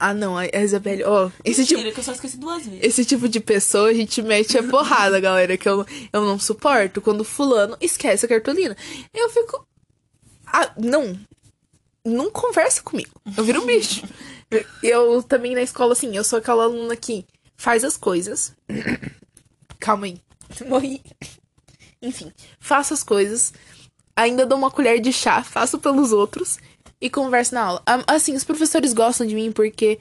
[0.00, 2.84] Ah, não, a Isabelle, ó, esse tipo, que eu só esqueci duas vezes.
[2.84, 7.00] esse tipo de pessoa a gente mete a porrada, galera, que eu, eu não suporto.
[7.00, 8.76] Quando fulano esquece a cartolina.
[9.12, 9.66] Eu fico.
[10.46, 11.18] Ah, não.
[12.04, 13.10] Não conversa comigo.
[13.36, 14.02] Eu viro um bicho.
[14.82, 17.24] Eu, também na escola, assim, eu sou aquela aluna que
[17.56, 18.54] faz as coisas.
[19.78, 20.20] Calma aí.
[20.66, 21.02] Morri.
[22.00, 23.52] Enfim, faço as coisas.
[24.16, 26.58] Ainda dou uma colher de chá, faço pelos outros
[27.00, 27.82] e converso na aula.
[27.86, 29.98] Ah, Assim, os professores gostam de mim porque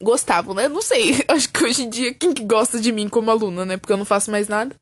[0.00, 0.68] gostavam, né?
[0.68, 1.24] Não sei.
[1.28, 3.76] Acho que hoje em dia quem que gosta de mim como aluna, né?
[3.76, 4.74] Porque eu não faço mais nada.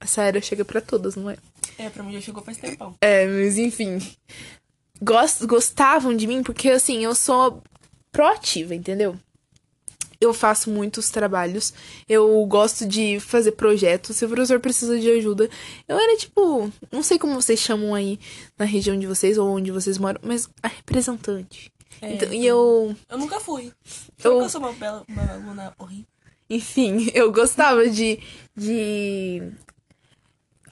[0.00, 1.36] Essa era chega pra todas, não é?
[1.78, 2.94] É, pra mim já chegou faz tempão.
[3.00, 3.98] É, mas enfim.
[5.02, 7.62] Gost, gostavam de mim porque, assim, eu sou
[8.14, 9.14] proativa, entendeu?
[10.20, 11.74] Eu faço muitos trabalhos.
[12.08, 14.16] Eu gosto de fazer projetos.
[14.16, 15.50] Se o professor precisa de ajuda,
[15.86, 16.72] eu era tipo.
[16.90, 18.18] Não sei como vocês chamam aí
[18.56, 21.70] na região de vocês ou onde vocês moram, mas a representante.
[22.00, 22.96] É, Então, e eu.
[23.10, 23.72] Eu nunca fui.
[24.22, 26.06] Eu- Eu nunca sou uma, bela, uma aluna horrível.
[26.48, 28.18] Enfim, eu gostava de,
[28.56, 29.42] de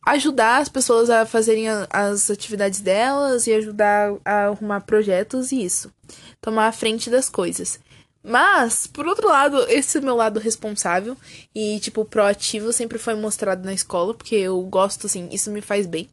[0.07, 5.93] ajudar as pessoas a fazerem as atividades delas e ajudar a arrumar projetos e isso.
[6.41, 7.79] Tomar a frente das coisas.
[8.25, 11.17] Mas, por outro lado, esse meu lado responsável
[11.55, 15.87] e, tipo, proativo sempre foi mostrado na escola, porque eu gosto, assim, isso me faz
[15.87, 16.09] bem.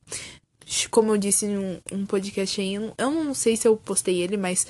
[0.90, 4.66] Como eu disse em um, podcast aí, eu não sei se eu postei ele, mas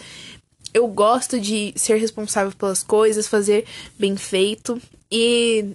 [0.74, 3.66] eu gosto de ser responsável pelas coisas, fazer
[3.98, 4.82] bem feito.
[5.12, 5.74] E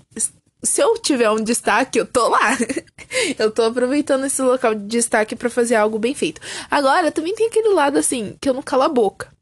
[0.64, 2.56] se eu tiver um destaque, eu tô lá.
[3.38, 6.40] eu tô aproveitando esse local de destaque pra fazer algo bem feito.
[6.70, 9.32] Agora, também tem aquele lado assim, que eu não calo a boca.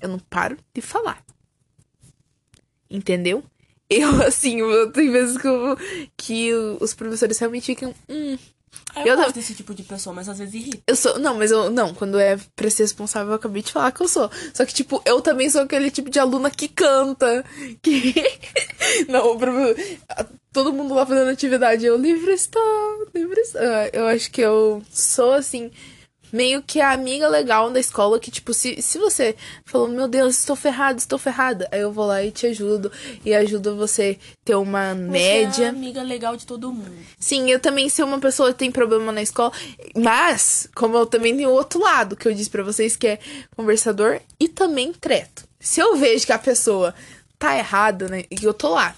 [0.00, 1.22] Eu não paro de falar.
[2.90, 3.42] Entendeu?
[3.88, 5.76] Eu, assim, eu, tem vezes que, eu-
[6.16, 7.94] que os professores realmente ficam.
[8.08, 8.38] Hum,
[8.96, 10.82] Eu eu, não- gosto desse tipo de pessoa, mas às vezes irrita.
[10.86, 11.18] eu sou.
[11.18, 11.70] Não, mas eu.
[11.70, 14.30] Não, quando é pra ser responsável, eu acabei de falar que eu sou.
[14.54, 17.44] Só que, tipo, eu também sou aquele tipo de aluna que canta.
[17.82, 18.14] Que.
[19.08, 19.36] não,
[20.52, 21.84] todo mundo lá fazendo atividade.
[21.86, 23.60] Eu livre estou, livre estou.
[23.60, 25.70] Ah, Eu acho que eu sou, assim.
[26.32, 30.38] Meio que a amiga legal da escola que, tipo, se, se você falou, meu Deus,
[30.38, 32.90] estou ferrada, estou ferrada, aí eu vou lá e te ajudo.
[33.24, 35.64] E ajudo você ter uma Você média.
[35.64, 36.92] é a amiga legal de todo mundo.
[37.18, 39.52] Sim, eu também sou uma pessoa que tem problema na escola,
[39.96, 43.18] mas como eu também tenho o outro lado que eu disse pra vocês que é
[43.56, 45.44] conversador e também treto.
[45.58, 46.94] Se eu vejo que a pessoa
[47.38, 48.94] tá errada, né, e eu tô lá,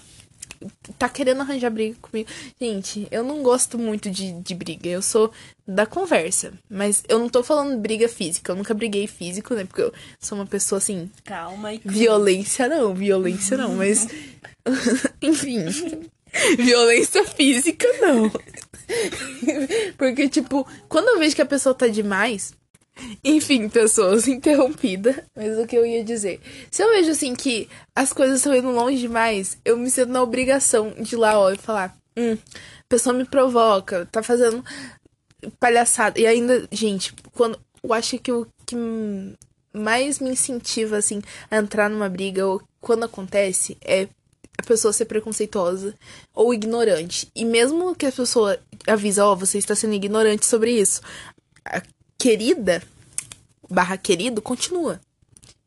[0.97, 2.29] tá querendo arranjar briga comigo.
[2.59, 5.31] Gente, eu não gosto muito de, de briga, eu sou
[5.67, 9.81] da conversa, mas eu não tô falando briga física, eu nunca briguei físico, né, porque
[9.81, 14.07] eu sou uma pessoa assim, Calma e Violência não, violência não, mas.
[15.21, 15.65] Enfim.
[16.57, 18.31] Violência física não.
[19.97, 22.53] Porque, tipo, quando eu vejo que a pessoa tá demais.
[23.23, 25.25] Enfim, pessoas, interrompida.
[25.35, 26.39] Mas o que eu ia dizer?
[26.69, 30.21] Se eu vejo assim que as coisas estão indo longe demais, eu me sinto na
[30.21, 34.63] obrigação de ir lá, ó, e falar: hum, a pessoa me provoca, tá fazendo
[35.59, 36.19] palhaçada.
[36.19, 37.59] E ainda, gente, quando.
[37.83, 38.77] Eu acho que o que
[39.73, 44.07] mais me incentiva, assim, a entrar numa briga, ou quando acontece, é
[44.57, 45.93] a pessoa ser preconceituosa
[46.33, 47.27] ou ignorante.
[47.35, 51.01] E mesmo que a pessoa avisa, ó, você está sendo ignorante sobre isso,
[52.23, 52.81] querida,
[53.69, 54.97] barra querido, continua.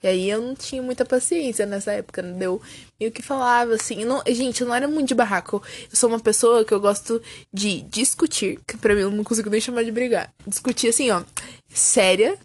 [0.02, 2.46] E aí eu não tinha muita paciência nessa época, né?
[2.46, 2.62] Eu
[2.98, 4.06] meio que falava assim.
[4.06, 5.62] Não, gente, eu não era muito de barraco.
[5.90, 7.20] Eu sou uma pessoa que eu gosto
[7.52, 10.32] de discutir, que pra mim eu não consigo nem chamar de brigar.
[10.46, 11.22] Discutir assim, ó,
[11.68, 12.38] séria.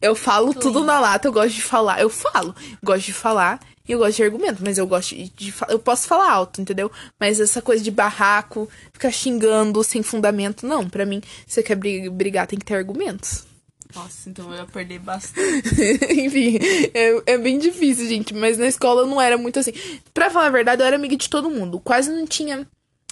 [0.00, 2.00] Eu falo tudo na lata, eu gosto de falar.
[2.00, 5.54] Eu falo, gosto de falar e eu gosto de argumento, mas eu gosto de, de
[5.68, 6.90] eu posso falar alto, entendeu?
[7.18, 11.74] Mas essa coisa de barraco, ficar xingando sem fundamento, não, pra mim, se você quer
[11.74, 13.49] bri- brigar, tem que ter argumentos.
[13.94, 15.68] Nossa, então eu ia perder bastante.
[16.20, 16.58] Enfim,
[16.94, 18.34] é, é bem difícil, gente.
[18.34, 19.72] Mas na escola eu não era muito assim.
[20.14, 21.80] Pra falar a verdade, eu era amiga de todo mundo.
[21.80, 22.66] Quase não tinha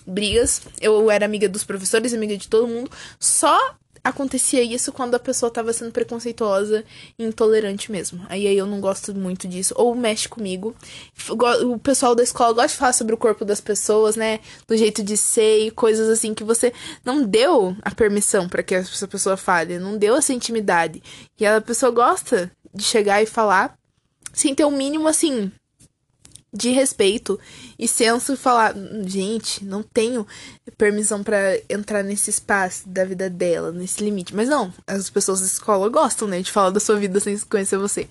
[0.06, 0.62] brigas.
[0.80, 2.90] Eu era amiga dos professores, amiga de todo mundo.
[3.18, 3.58] Só
[4.02, 6.84] acontecia isso quando a pessoa tava sendo preconceituosa
[7.18, 8.24] e intolerante mesmo.
[8.28, 9.74] Aí, aí eu não gosto muito disso.
[9.76, 10.74] Ou mexe comigo.
[11.64, 14.40] O pessoal da escola gosta de falar sobre o corpo das pessoas, né?
[14.66, 16.72] Do jeito de ser e coisas assim que você
[17.04, 19.78] não deu a permissão pra que essa pessoa fale.
[19.78, 21.02] Não deu essa intimidade.
[21.38, 23.76] E a pessoa gosta de chegar e falar
[24.32, 25.50] sem ter o mínimo assim
[26.52, 27.38] de respeito
[27.78, 30.26] e senso e falar, "Hum, gente, não tenho
[30.76, 34.34] permissão pra entrar nesse espaço da vida dela, nesse limite.
[34.34, 37.76] Mas não, as pessoas da escola gostam, né, de falar da sua vida sem conhecer
[37.76, 38.08] você.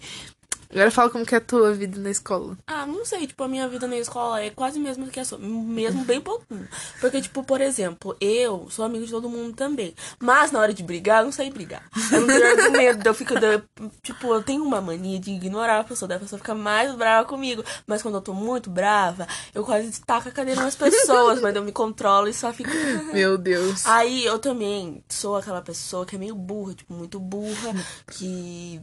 [0.70, 2.58] Agora fala como que é a tua vida na escola.
[2.68, 5.38] Ah, não sei, tipo, a minha vida na escola é quase mesmo que a sua.
[5.38, 6.68] Mesmo bem pouquinho.
[7.00, 9.94] Porque, tipo, por exemplo, eu sou amigo de todo mundo também.
[10.20, 11.84] Mas na hora de brigar, eu não sei brigar.
[12.12, 13.06] Eu não tenho argumento.
[13.08, 13.34] Eu fico.
[13.34, 13.64] eu,
[14.02, 16.08] tipo, eu tenho uma mania de ignorar a pessoa.
[16.08, 17.64] Daí a pessoa fica mais brava comigo.
[17.86, 21.42] Mas quando eu tô muito brava, eu quase taco a cadeira nas pessoas.
[21.42, 22.72] mas eu me controlo e só fico.
[23.14, 23.86] Meu Deus.
[23.86, 27.74] Aí eu também sou aquela pessoa que é meio burra, tipo, muito burra,
[28.12, 28.82] que.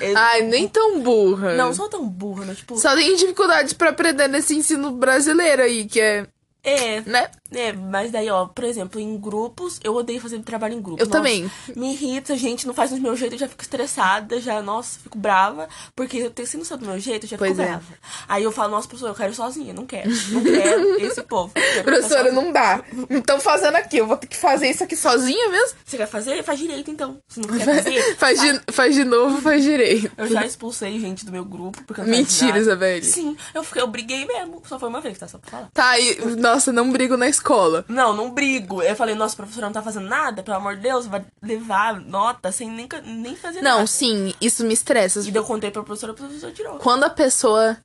[0.00, 1.54] É- Ai, nem tão burra.
[1.54, 2.54] Não, sou tão burra, né?
[2.54, 6.26] Tipo, Só tem dificuldades pra aprender nesse ensino brasileiro aí, que é,
[6.62, 7.30] é, né?
[7.52, 11.02] É, mas daí, ó, por exemplo, em grupos, eu odeio fazer trabalho em grupo.
[11.02, 11.50] Eu Nossa, também.
[11.74, 15.18] Me irrita, gente, não faz do meu jeito, eu já fico estressada, já, nossa, fico
[15.18, 15.68] brava.
[15.96, 17.66] Porque eu tenho, se não ser do meu jeito, eu já Pois fico é.
[17.66, 17.84] brava.
[18.28, 20.10] Aí eu falo, nossa, professora, eu quero sozinha, não quero.
[20.30, 21.52] Não quero esse povo.
[21.54, 22.82] quero Professora, não dá.
[23.08, 25.76] Então fazendo aqui, eu vou ter que fazer isso aqui sozinha mesmo?
[25.84, 26.42] Você quer fazer?
[26.44, 27.18] Faz direito, então.
[27.28, 30.10] Se não quer fazer, Faz de, faz de novo, faz direito.
[30.16, 31.82] eu já expulsei gente do meu grupo.
[31.84, 32.58] Porque eu não Mentira.
[32.58, 33.04] Isabelle.
[33.04, 34.62] Sim, eu, fiquei, eu briguei mesmo.
[34.66, 35.26] Só foi uma vez, tá?
[35.26, 35.70] Só pra falar.
[35.72, 36.16] Tá, e,
[36.50, 37.84] nossa, não brigo na escola.
[37.88, 38.82] Não, não brigo.
[38.82, 42.50] Eu falei, nossa, professora não tá fazendo nada, pelo amor de Deus, vai levar nota
[42.52, 43.78] sem nem, nem fazer nada.
[43.78, 45.20] Não, sim, isso me estressa.
[45.20, 46.78] E daí eu contei pra professora, a professora tirou.
[46.78, 47.76] Quando a pessoa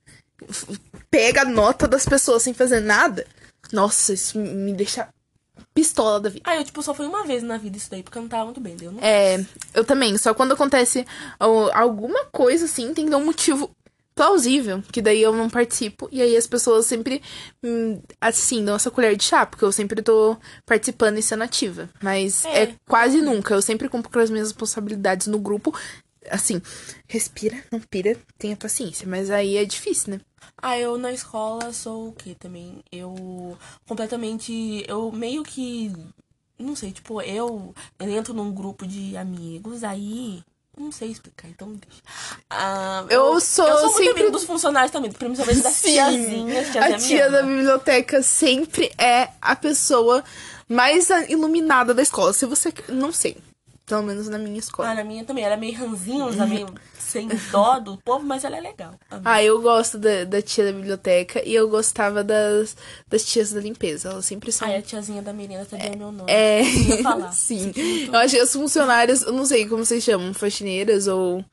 [1.09, 3.25] pega a nota das pessoas sem fazer nada,
[3.71, 5.07] nossa, isso me deixa
[5.73, 6.43] pistola da vida.
[6.45, 8.45] Ah, eu, tipo, só foi uma vez na vida isso daí, porque eu não tava
[8.45, 8.75] muito bem.
[8.75, 8.99] Daí eu não...
[9.01, 11.05] É, eu também, só quando acontece
[11.73, 13.69] alguma coisa assim, tem que ter um motivo
[14.15, 17.21] plausível, que daí eu não participo, e aí as pessoas sempre,
[17.61, 21.89] hum, assim, dão essa colher de chá, porque eu sempre tô participando e sendo ativa.
[22.01, 22.75] Mas é, É.
[22.87, 25.77] quase nunca, eu sempre cumpro com as minhas responsabilidades no grupo.
[26.31, 26.59] Assim,
[27.07, 30.21] respira, não pira, tenha paciência, mas aí é difícil, né?
[30.59, 32.81] Ah, eu na escola sou o quê também?
[32.91, 34.83] Eu completamente.
[34.87, 35.91] Eu meio que.
[36.57, 40.41] Não sei, tipo, eu, eu entro num grupo de amigos, aí.
[40.77, 42.01] Não sei explicar, então deixa.
[42.49, 46.71] Ah, Eu sou Eu sou muito sempre- amigo dos funcionários também, principalmente das Sim, tiazinhas.
[46.71, 50.23] tiazinha a tia da biblioteca sempre é a pessoa
[50.67, 52.33] mais iluminada da escola.
[52.33, 52.73] Se você.
[52.89, 53.37] Não sei.
[53.85, 54.89] Pelo menos na minha escola.
[54.89, 55.43] Ah, na minha também.
[55.43, 56.67] Ela é meio ranzinza, meio
[56.97, 58.95] sem dó do povo, mas ela é legal.
[59.23, 62.75] Ah, eu gosto da, da tia da biblioteca e eu gostava das,
[63.07, 64.09] das tias da limpeza.
[64.09, 64.67] Elas sempre são.
[64.67, 66.31] Ai, a tiazinha da Mirena tá dando meu nome.
[66.31, 67.31] É, Eu falar.
[67.31, 67.71] sim.
[68.07, 71.45] Eu acho que as funcionárias, eu não sei como vocês chamam, faxineiras ou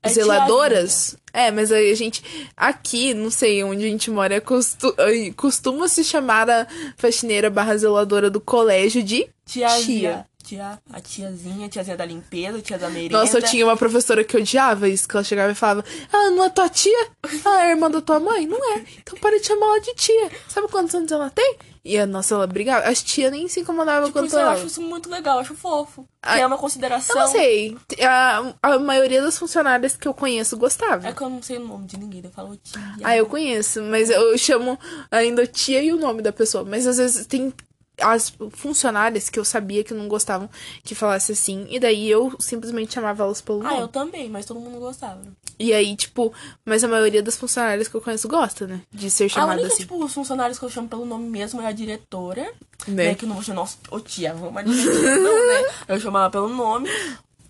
[0.00, 1.16] É zeladoras.
[1.32, 2.22] É, mas aí a gente,
[2.56, 4.94] aqui, não sei onde a gente mora, é costu-
[5.36, 6.66] costuma se chamar a
[6.96, 10.24] faxineira barra zeladora do colégio de tia.
[10.48, 13.18] Tia, a tiazinha, a tiazinha da limpeza, a tia da merenda.
[13.18, 16.44] Nossa, eu tinha uma professora que odiava isso, que ela chegava e falava, ela não
[16.44, 17.06] é tua tia?
[17.44, 18.46] Ela é irmã da tua mãe?
[18.46, 18.82] Não é.
[18.98, 20.30] Então para de chamar ela de tia.
[20.48, 21.56] Sabe quantos anos ela tem?
[21.84, 22.86] E a nossa, ela brigava.
[22.88, 24.52] As tias nem se incomodavam Tipo, quanto isso, eu ela.
[24.52, 26.08] acho isso muito legal, eu acho fofo.
[26.22, 27.14] É uma Eu consideração.
[27.16, 27.76] não sei.
[28.02, 31.08] A, a maioria das funcionárias que eu conheço gostava.
[31.08, 32.80] É que eu não sei o nome de ninguém, eu falo tia.
[33.04, 34.78] Ah, eu conheço, mas eu chamo
[35.10, 36.64] ainda tia e o nome da pessoa.
[36.64, 37.52] Mas às vezes tem
[38.00, 40.48] as funcionárias que eu sabia que não gostavam
[40.84, 41.66] que falasse assim.
[41.70, 43.82] E daí eu simplesmente chamava elas pelo Ah, nome.
[43.82, 45.20] eu também, mas todo mundo gostava.
[45.58, 46.32] E aí, tipo,
[46.64, 48.80] mas a maioria das funcionárias que eu conheço gosta, né?
[48.92, 49.82] De ser A chamada única, assim.
[49.82, 52.42] tipo, os funcionários que eu chamo pelo nome mesmo é a diretora.
[52.86, 53.06] Né?
[53.08, 53.14] Né?
[53.14, 55.68] Que eu não vou chamar, nossa, ô tia, vamos a não, né?
[55.88, 56.88] Eu chamava pelo nome.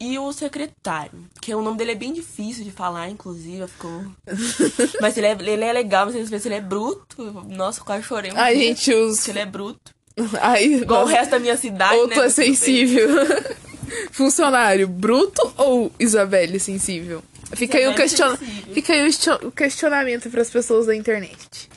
[0.01, 4.05] E o secretário, que o nome dele é bem difícil de falar, inclusive, ficou...
[5.03, 7.21] mas ele é, ele é legal, mas às vezes ele é bruto.
[7.49, 9.93] Nossa, eu quase chorei um Ai, dia, gente, porque ele é bruto.
[10.41, 12.15] Ai, Igual o resto da minha cidade, Ou né?
[12.15, 13.09] tu é sensível.
[14.13, 17.23] Funcionário, bruto ou Isabelle sensível?
[17.55, 18.37] Fica aí, o, question...
[18.37, 18.75] sensível.
[18.75, 21.69] Fica aí o estio- o questionamento para as pessoas da internet.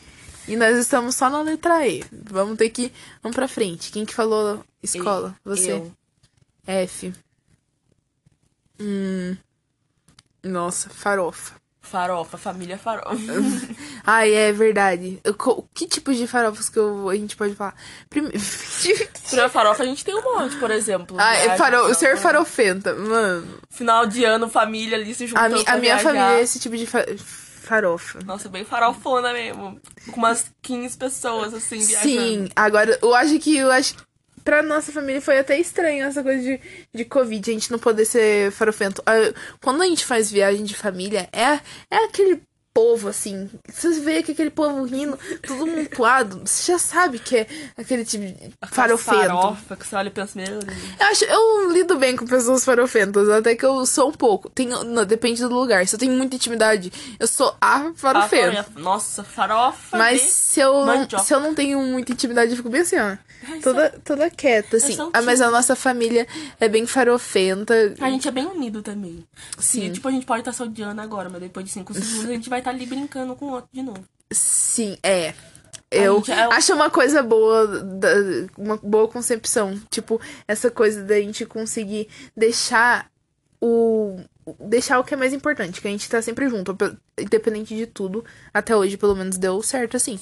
[0.47, 2.03] E nós estamos só na letra E.
[2.29, 2.91] Vamos ter que.
[3.23, 3.91] Vamos pra frente.
[3.91, 5.35] Quem que falou escola?
[5.45, 5.71] Você.
[5.71, 5.91] Eu.
[6.67, 7.13] F.
[8.79, 9.37] Hum.
[10.43, 11.60] Nossa, farofa.
[11.91, 13.17] Farofa, família farofa.
[14.07, 15.19] Ai, é verdade.
[15.25, 15.33] Eu
[15.73, 17.75] Que tipo de farofas que eu- a gente pode falar?
[18.09, 18.29] Prime...
[19.29, 21.17] Pra farofa a gente tem um monte, por exemplo.
[21.19, 21.87] ah, é Viagem, faro...
[21.87, 23.45] não, ser farofenta, mano.
[23.69, 26.03] Final de ano, família ali se A, juntando mi- pra a minha viajar.
[26.13, 28.19] família é esse tipo de fa- farofa.
[28.25, 29.79] Nossa, bem farofona mesmo.
[30.11, 32.09] Com umas 15 pessoas, assim, viajando.
[32.09, 34.01] Sim, agora eu acho que eu acho que
[34.43, 36.59] pra nossa família foi até estranho essa coisa de,
[36.93, 39.01] de Covid, a gente não poder ser farofento.
[39.05, 42.41] Ah, Quando a gente faz viagem de família, é, é aquele
[42.73, 43.49] povo, assim.
[43.69, 45.89] Você vê que aquele povo rindo, todo mundo
[46.43, 49.17] você já sabe que é aquele tipo de farofento.
[49.27, 50.77] Farofa, que você olha e pensa, meu Deus.
[50.99, 54.49] Eu, acho, eu lido bem com pessoas farofentas, até que eu sou um pouco.
[54.49, 55.87] Tenho, não, depende do lugar.
[55.87, 58.65] Se eu tenho muita intimidade, eu sou a farofenta.
[58.75, 59.97] Ah, Nossa, farofa.
[59.97, 61.23] Mas se eu, mandioca.
[61.23, 63.17] se eu não tenho muita intimidade, eu fico bem assim, ó.
[63.43, 64.95] Ai, Toda, toda quieta, assim.
[64.95, 66.27] sou Ah, mas a nossa família
[66.59, 67.73] é bem farofenta.
[67.99, 69.25] A gente é bem unido também.
[69.57, 69.85] Sim.
[69.85, 72.33] E, tipo, a gente pode estar se odiando agora, mas depois de cinco segundos a
[72.33, 74.03] gente vai estar ali brincando com o outro de novo.
[74.31, 75.33] Sim, é.
[75.91, 77.69] Eu gente é acho uma coisa boa,
[78.57, 79.77] uma boa concepção.
[79.89, 83.11] Tipo, essa coisa da gente conseguir deixar
[83.59, 84.19] o.
[84.59, 87.85] Deixar o que é mais importante, que a gente tá sempre junto, pe- independente de
[87.85, 88.25] tudo.
[88.53, 90.19] Até hoje, pelo menos, deu certo, assim.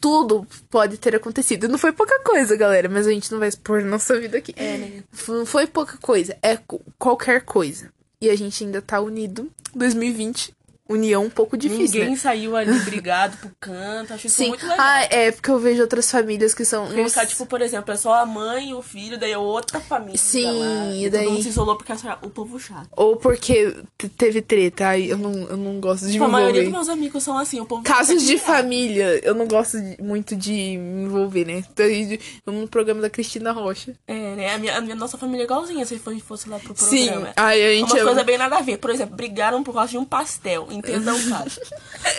[0.00, 1.68] Tudo pode ter acontecido.
[1.68, 4.54] Não foi pouca coisa, galera, mas a gente não vai expor nossa vida aqui.
[4.56, 5.02] É, né?
[5.26, 6.56] Não foi pouca coisa, é
[6.98, 7.90] qualquer coisa.
[8.20, 9.50] E a gente ainda tá unido.
[9.74, 10.54] 2020,
[10.88, 12.16] união um pouco difícil, Ninguém né?
[12.16, 14.14] saiu ali brigado pro canto.
[14.14, 14.48] Acho isso Sim.
[14.48, 14.78] muito legal.
[14.80, 16.86] Ah, é, porque eu vejo outras famílias que são.
[16.86, 19.80] Porque Nossa, tipo, por exemplo, é só a mãe e o filho, daí é outra
[19.80, 20.16] família.
[20.16, 22.88] Sim, lá, e daí- Todo mundo se isolou porque essa- o povo chato.
[22.96, 24.88] Ou porque te- teve treta.
[24.88, 26.86] Ai, eu não, eu não gosto de Tipo, a me maioria dos envolver.
[26.86, 30.52] meus amigos são assim, o povo Casos de família, eu não gosto de- muito de
[30.78, 31.62] me envolver, né?
[31.76, 33.94] Daí, No programa da Cristina Rocha.
[34.06, 34.54] É, né?
[34.54, 37.06] A minha, a minha nossa família é igualzinha se a gente fosse lá pro Sim.
[37.08, 37.32] programa.
[37.36, 38.78] Ai, a É gente uma ama- coisa bem nada a ver.
[38.78, 40.68] Por exemplo, brigaram por causa de um pastel.
[40.78, 41.60] Entendam o caso.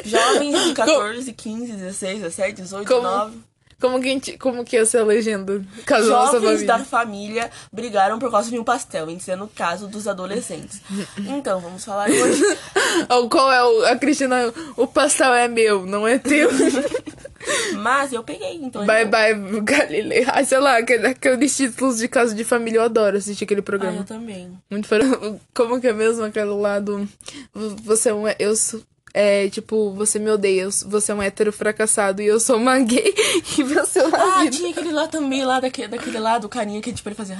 [0.06, 3.38] Jovens de 14, 15, 16, 17, 18, Como- 19.
[3.80, 5.64] Como que, a gente, como que é essa legenda?
[5.86, 6.86] Caso Jovens da família.
[6.86, 10.82] família brigaram por causa de um pastel, em sendo o caso dos adolescentes.
[11.18, 12.44] Então, vamos falar hoje.
[13.30, 14.54] Qual é o, a Cristina?
[14.76, 16.50] O pastel é meu, não é teu.
[17.78, 18.86] Mas eu peguei, então.
[18.86, 19.08] bye eu...
[19.08, 20.26] bye, Galilei.
[20.28, 23.64] Ai, sei lá, aquele- aqueles títulos de caso de família, eu adoro assistir aquele Ah,
[23.64, 23.98] programa.
[24.00, 24.52] eu também.
[24.70, 25.40] Muito faro...
[25.54, 27.08] Como que é mesmo aquele lado?
[27.54, 28.26] Você é um.
[28.38, 28.82] Eu sou.
[29.14, 33.14] É tipo, você me odeia, você é um hétero fracassado e eu sou uma gay
[33.58, 36.80] e você é uma Ah, tinha aquele lá também, lá daquele, daquele lá do carinha
[36.82, 37.38] que tipo, ele fazia.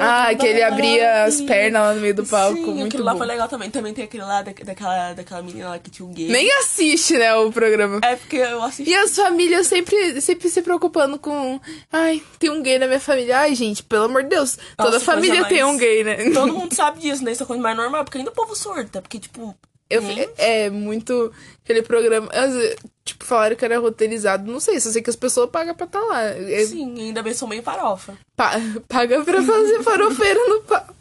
[0.00, 2.56] Ah, que ele abria as pernas lá no meio do palco.
[2.56, 3.18] Sim, muito aquilo lá bom.
[3.18, 3.70] foi legal também.
[3.70, 6.28] Também tem aquele lá da, daquela, daquela menina lá que tinha um gay.
[6.28, 8.00] Nem assiste, né, o programa.
[8.02, 8.90] É porque eu assisti.
[8.90, 11.60] E as famílias sempre, sempre se preocupando com.
[11.92, 13.38] Ai, tem um gay na minha família.
[13.40, 14.58] Ai, gente, pelo amor de Deus.
[14.76, 16.30] toda coisa família mais- tem um gay, né?
[16.30, 17.32] Todo mundo sabe disso, né?
[17.32, 19.02] Isso é coisa mais normal, porque ainda o povo surta.
[19.02, 19.54] Porque, tipo.
[19.88, 21.32] Eu, gente, é muito.
[21.64, 22.28] Aquele programa.
[23.04, 24.50] Tipo, falaram que era roteirizado.
[24.50, 26.22] Não sei, só sei que as pessoas pagam pra estar lá.
[26.24, 28.16] É, Sim, ainda bem sou meio farofa.
[28.36, 28.54] pa-
[28.88, 30.94] paga pra fazer farofeira no palco.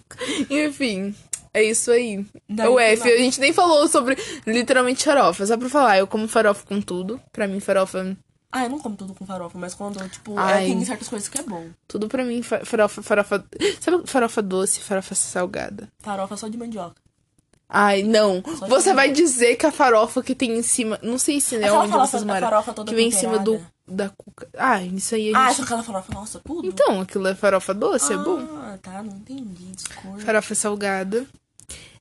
[0.50, 1.16] Enfim.
[1.54, 2.24] É isso aí.
[2.50, 5.46] Daí o F, a gente nem falou sobre literalmente farofa.
[5.46, 7.20] Só pra falar, eu como farofa com tudo.
[7.32, 8.16] Pra mim, farofa.
[8.52, 10.64] Ah, eu não como tudo com farofa, mas quando, tipo, Ai.
[10.64, 11.68] é, tem certas coisas que é bom.
[11.88, 13.44] Tudo pra mim, fa- farofa, farofa.
[13.82, 15.90] Sabe farofa doce, farofa salgada?
[16.00, 16.96] Farofa só de mandioca.
[17.68, 18.44] Ai, não.
[18.60, 21.00] Só Você vai dizer que a farofa que tem em cima.
[21.02, 22.40] Não sei se é Aquela onde farofa- vocês moram.
[22.42, 23.74] farofa toda Que vem em cima do, temperada.
[23.88, 24.48] da cuca.
[24.58, 25.58] Ah, isso aí a Ah, gente.
[25.58, 26.68] só aquela farofa, nossa, tudo?
[26.68, 28.40] Então, aquilo é farofa doce, é bom.
[28.62, 30.20] Ah, tá, não entendi, desculpa.
[30.20, 31.26] Farofa salgada.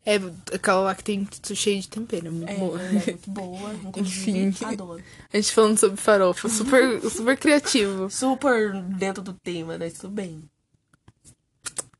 [0.06, 0.16] É
[0.54, 2.26] aquela lá que tem tudo cheio de tempero.
[2.26, 2.82] É muito É, boa.
[2.82, 4.54] é muito boa, Enfim.
[4.66, 5.02] adoro.
[5.32, 6.46] A gente falando sobre farofa.
[6.50, 8.10] Super, super criativo.
[8.10, 10.44] Super dentro do tema, mas tudo bem.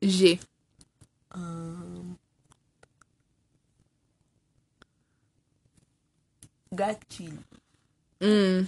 [0.03, 0.39] G.
[1.35, 1.84] Ahn.
[6.75, 7.39] Gatilho.
[8.21, 8.65] Hum.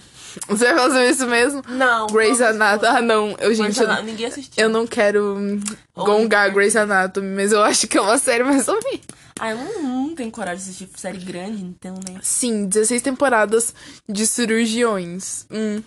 [0.49, 1.63] Você vai fazer isso mesmo?
[1.67, 2.07] Não.
[2.07, 2.97] Grey's não, Anatomy.
[2.97, 3.35] Ah, não.
[3.39, 4.63] Eu, gente, eu, ninguém assistiu.
[4.63, 5.59] eu não quero hum,
[5.95, 9.01] gongar Grey's Anatomy, mas eu acho que é uma série mais ou menos.
[9.39, 12.19] Ah, eu não, não tenho coragem de assistir série grande, então, né?
[12.21, 13.73] Sim, 16 temporadas
[14.07, 15.45] de cirurgiões.
[15.49, 15.81] Hum.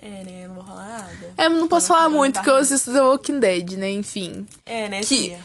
[0.00, 0.48] É, né?
[0.48, 1.34] Não vou falar nada.
[1.36, 3.90] É, não posso não falar muito, porque eu assisto The Walking Dead, né?
[3.90, 4.46] Enfim.
[4.66, 5.38] É, né, Que- tia?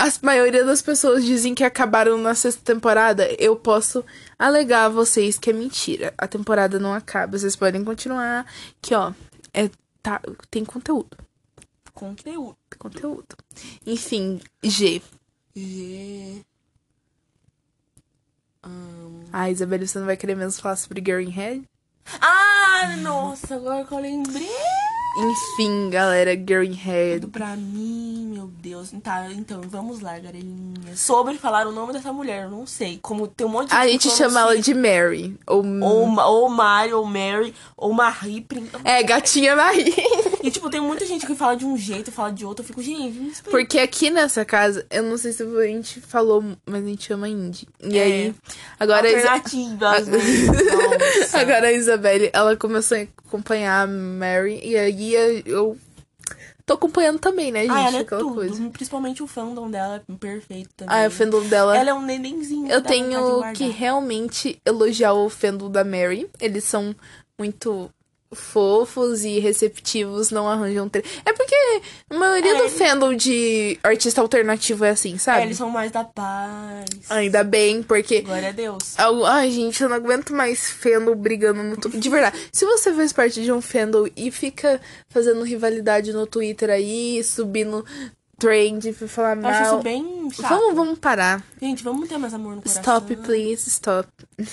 [0.00, 3.28] A maioria das pessoas dizem que acabaram na sexta temporada.
[3.36, 4.04] Eu posso
[4.38, 6.14] alegar a vocês que é mentira.
[6.16, 7.36] A temporada não acaba.
[7.36, 8.46] Vocês podem continuar.
[8.80, 9.12] Que, ó,
[9.52, 9.68] é,
[10.00, 11.16] tá, tem conteúdo.
[11.92, 12.56] Conteúdo.
[12.70, 13.36] Tem conteúdo.
[13.84, 15.02] Enfim, G.
[15.56, 16.44] G.
[18.62, 19.24] Ahn.
[19.32, 21.68] Ah, Isabelle, você não vai querer mesmo falar sobre Girl in Head?
[22.20, 24.48] Ah, nossa, agora que eu lembrei.
[25.20, 27.26] Enfim, galera, Girl in Head.
[27.26, 28.90] Pra mim, meu Deus.
[29.02, 30.94] Tá, então, vamos lá, garelinha.
[30.96, 32.98] Sobre falar o nome dessa mulher, eu não sei.
[33.02, 34.74] Como tem um monte de A gente chama ela pronuncia.
[34.74, 35.36] de Mary.
[35.46, 38.40] Ou, Ou, ou Mari, ou Mary, ou Marie.
[38.42, 39.94] prim- É, gatinha Marie.
[40.40, 42.62] E, tipo, tem muita gente que fala de um jeito, fala de outro.
[42.62, 43.50] Eu fico, gente, me explica.
[43.50, 47.28] Porque aqui nessa casa, eu não sei se a gente falou, mas a gente chama
[47.28, 47.66] Indy.
[47.82, 48.02] E É.
[48.04, 48.34] aí,
[48.78, 50.06] agora a, Isa- Alternativas,
[51.34, 54.60] agora a Isabelle, ela começou a acompanhar a Mary.
[54.62, 55.78] E aí eu
[56.66, 57.72] tô acompanhando também, né, gente?
[57.72, 58.34] Ah, ela é Aquela tudo.
[58.34, 58.70] coisa.
[58.70, 60.94] Principalmente o fandom dela é perfeito também.
[60.94, 61.76] Ah, o fandom dela.
[61.76, 62.70] Ela é um nenenzinho.
[62.70, 66.28] Eu tenho que realmente elogiar o fandom da Mary.
[66.40, 66.94] Eles são
[67.38, 67.90] muito
[68.32, 71.02] fofos e receptivos, não arranjam tre...
[71.24, 71.54] É porque
[72.10, 75.40] a maioria É, do fandom de artista alternativo é assim, sabe?
[75.40, 76.84] É, eles são mais da paz.
[77.08, 78.94] Ainda bem, porque Glória a Deus.
[79.26, 82.00] Ai, gente, eu não aguento mais fandom brigando no Twitter.
[82.00, 86.70] De verdade, se você faz parte de um fandom e fica fazendo rivalidade no Twitter
[86.70, 87.84] aí, subindo
[88.38, 89.82] trend pra falar Eu acho isso mal.
[89.82, 90.48] bem chato.
[90.48, 91.42] Vamos, vamos parar.
[91.60, 92.82] Gente, vamos ter mais amor no coração.
[92.82, 94.08] Stop, please, stop.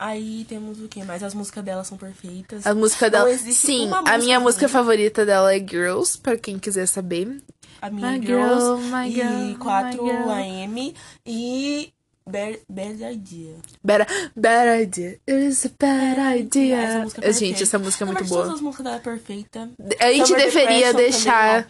[0.00, 1.04] Aí temos o quê?
[1.04, 2.66] mais as músicas dela são perfeitas.
[2.66, 3.36] A música Não dela.
[3.36, 4.72] Sim, uma a música minha música ruim.
[4.72, 7.42] favorita dela é Girls, pra quem quiser saber.
[7.82, 10.30] A minha My Girls girl, my e girl, 4 my girl.
[10.30, 10.94] AM
[11.26, 11.92] e
[12.26, 13.56] Bad, Bad Idea.
[13.84, 15.18] Bad, bad idea.
[15.28, 16.76] It is a bad idea.
[16.78, 18.42] Essa música é Gente, essa música é muito boa.
[18.42, 19.70] Todas as músicas dela é perfeita.
[20.00, 21.66] A gente Summer deveria deixar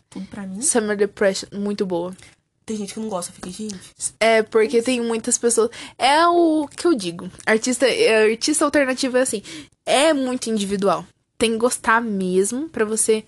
[0.46, 0.62] mim.
[0.62, 2.14] Summer Depression muito boa.
[2.70, 3.74] Tem gente que não gosta, fica, gente.
[4.20, 5.70] É, porque tem muitas pessoas.
[5.98, 7.28] É o que eu digo.
[7.44, 9.42] Artista, é, artista alternativo é assim.
[9.84, 11.04] É muito individual.
[11.36, 13.24] Tem que gostar mesmo pra você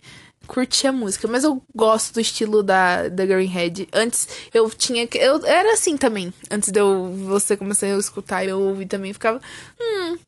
[0.47, 1.26] curtir a música.
[1.26, 3.88] Mas eu gosto do estilo da, da Green Head.
[3.93, 5.09] Antes eu tinha.
[5.09, 6.32] que- Eu era assim também.
[6.49, 9.12] Antes de eu você começar a escutar, eu ouvi também.
[9.12, 9.40] Ficava.
[9.80, 10.18] Hum.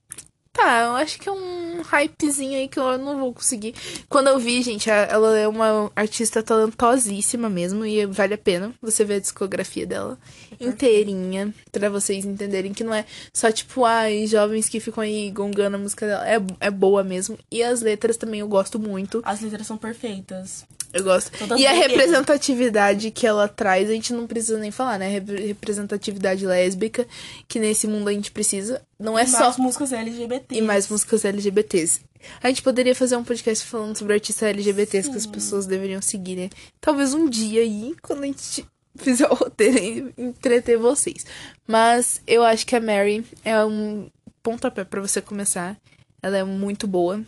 [0.55, 3.75] Tá, eu acho que é um hypezinho aí que eu não vou conseguir.
[4.09, 9.05] Quando eu vi, gente, ela é uma artista talentosíssima mesmo e vale a pena você
[9.05, 10.17] ver a discografia dela
[10.61, 15.75] inteirinha pra vocês entenderem que não é só tipo, ai, jovens que ficam aí gongando
[15.75, 16.25] a música dela.
[16.27, 17.37] É, é boa mesmo.
[17.51, 19.21] E as letras também eu gosto muito.
[19.25, 20.65] As letras são perfeitas.
[20.95, 21.31] Eu gosto.
[21.37, 25.09] Todas e a representatividade que ela traz, a gente não precisa nem falar, né?
[25.09, 27.07] Repre- Representatividade lésbica,
[27.49, 28.81] que nesse mundo a gente precisa.
[28.99, 30.55] Não é e só mais músicas LGBT.
[30.57, 32.01] e mais músicas LGBTs.
[32.43, 36.37] A gente poderia fazer um podcast falando sobre artistas LGBTs que as pessoas deveriam seguir,
[36.37, 36.51] né?
[36.81, 38.65] Talvez um dia aí, quando a gente
[38.97, 41.27] fizer o roteiro, e entreter vocês.
[41.67, 44.09] Mas eu acho que a Mary é um
[44.43, 45.77] pontapé pra você começar.
[46.23, 47.21] Ela é muito boa.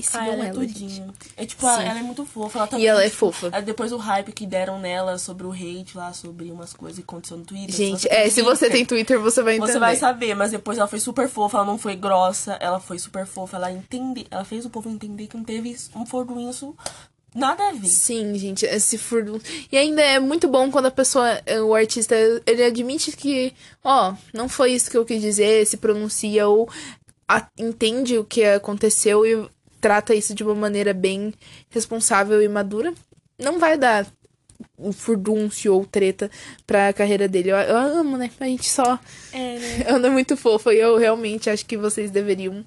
[0.00, 0.72] E Ah, sigam ela é ela, gente.
[0.72, 1.14] tudinho.
[1.36, 2.58] É tipo, ela, ela é muito fofa.
[2.58, 3.50] Ela E também, ela é tipo, fofa.
[3.52, 7.04] é Depois o hype que deram nela sobre o hate lá, sobre umas coisas que
[7.04, 7.74] aconteceu no Twitter.
[7.74, 9.72] Gente, é, se você tem Twitter, você vai entender.
[9.72, 12.98] Você vai saber, mas depois ela foi super fofa, ela não foi grossa, ela foi
[12.98, 16.74] super fofa, ela entende, ela fez o povo entender que não teve um furdunço
[17.34, 17.86] nada a ver.
[17.86, 19.38] Sim, gente, esse furdun.
[19.70, 22.14] E ainda é muito bom quando a pessoa, eh, o artista,
[22.46, 23.52] ele admite que,
[23.84, 26.68] ó, não foi isso que eu quis dizer, se pronuncia ou
[27.28, 29.48] a- entende o que aconteceu e
[29.80, 31.32] trata isso de uma maneira bem
[31.68, 32.92] responsável e madura.
[33.38, 34.06] Não vai dar
[34.78, 36.30] um furdúncio ou treta
[36.66, 37.50] pra carreira dele.
[37.50, 38.30] Eu, eu amo, né?
[38.38, 38.98] A gente só
[39.32, 39.86] É, né?
[39.88, 42.64] anda muito fofa e eu realmente acho que vocês deveriam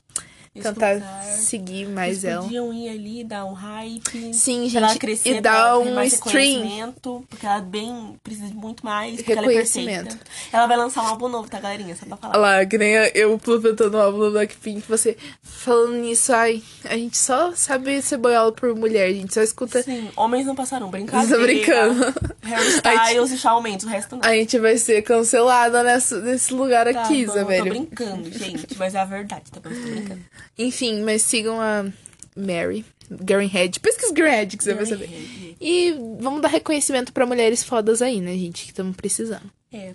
[0.61, 1.23] tentar Escutar.
[1.23, 2.43] seguir mais Eles ela.
[2.43, 4.33] podiam ir ali, dar um hype.
[4.33, 6.61] Sim, pra ela gente, crescer, e dar um stream.
[6.61, 9.15] reconhecimento, Porque ela bem precisa de muito mais.
[9.15, 10.17] Porque ela é Reconhecimento.
[10.51, 11.95] Ela vai lançar um álbum novo, tá, galerinha?
[11.95, 12.33] Só pra falar.
[12.37, 16.95] Olha lá, que nem eu aproveitando o álbum do Blackpink, você falando nisso, ai, a
[16.95, 19.81] gente só sabe ser boiola por mulher, a gente só escuta.
[19.81, 20.89] Sim, homens não passaram.
[20.89, 21.35] Brincadeira.
[21.35, 22.13] Tô brincando.
[22.43, 24.23] Harry Styles e Shawn o resto não.
[24.23, 27.65] A gente vai ser cancelada nessa, nesse lugar Tá aqui, Isa, Tô velho.
[27.65, 28.77] brincando, gente.
[28.77, 29.69] Mas é a verdade, tá bom?
[29.69, 30.21] Eu Tô brincando.
[30.57, 31.85] Enfim, mas sigam a
[32.35, 33.79] Mary, Garen Head.
[33.79, 35.05] Pesquisa Garen Head que você vai saber.
[35.07, 35.57] Head.
[35.59, 38.63] E vamos dar reconhecimento pra mulheres fodas aí, né, gente?
[38.63, 39.49] Que estamos precisando.
[39.71, 39.93] É.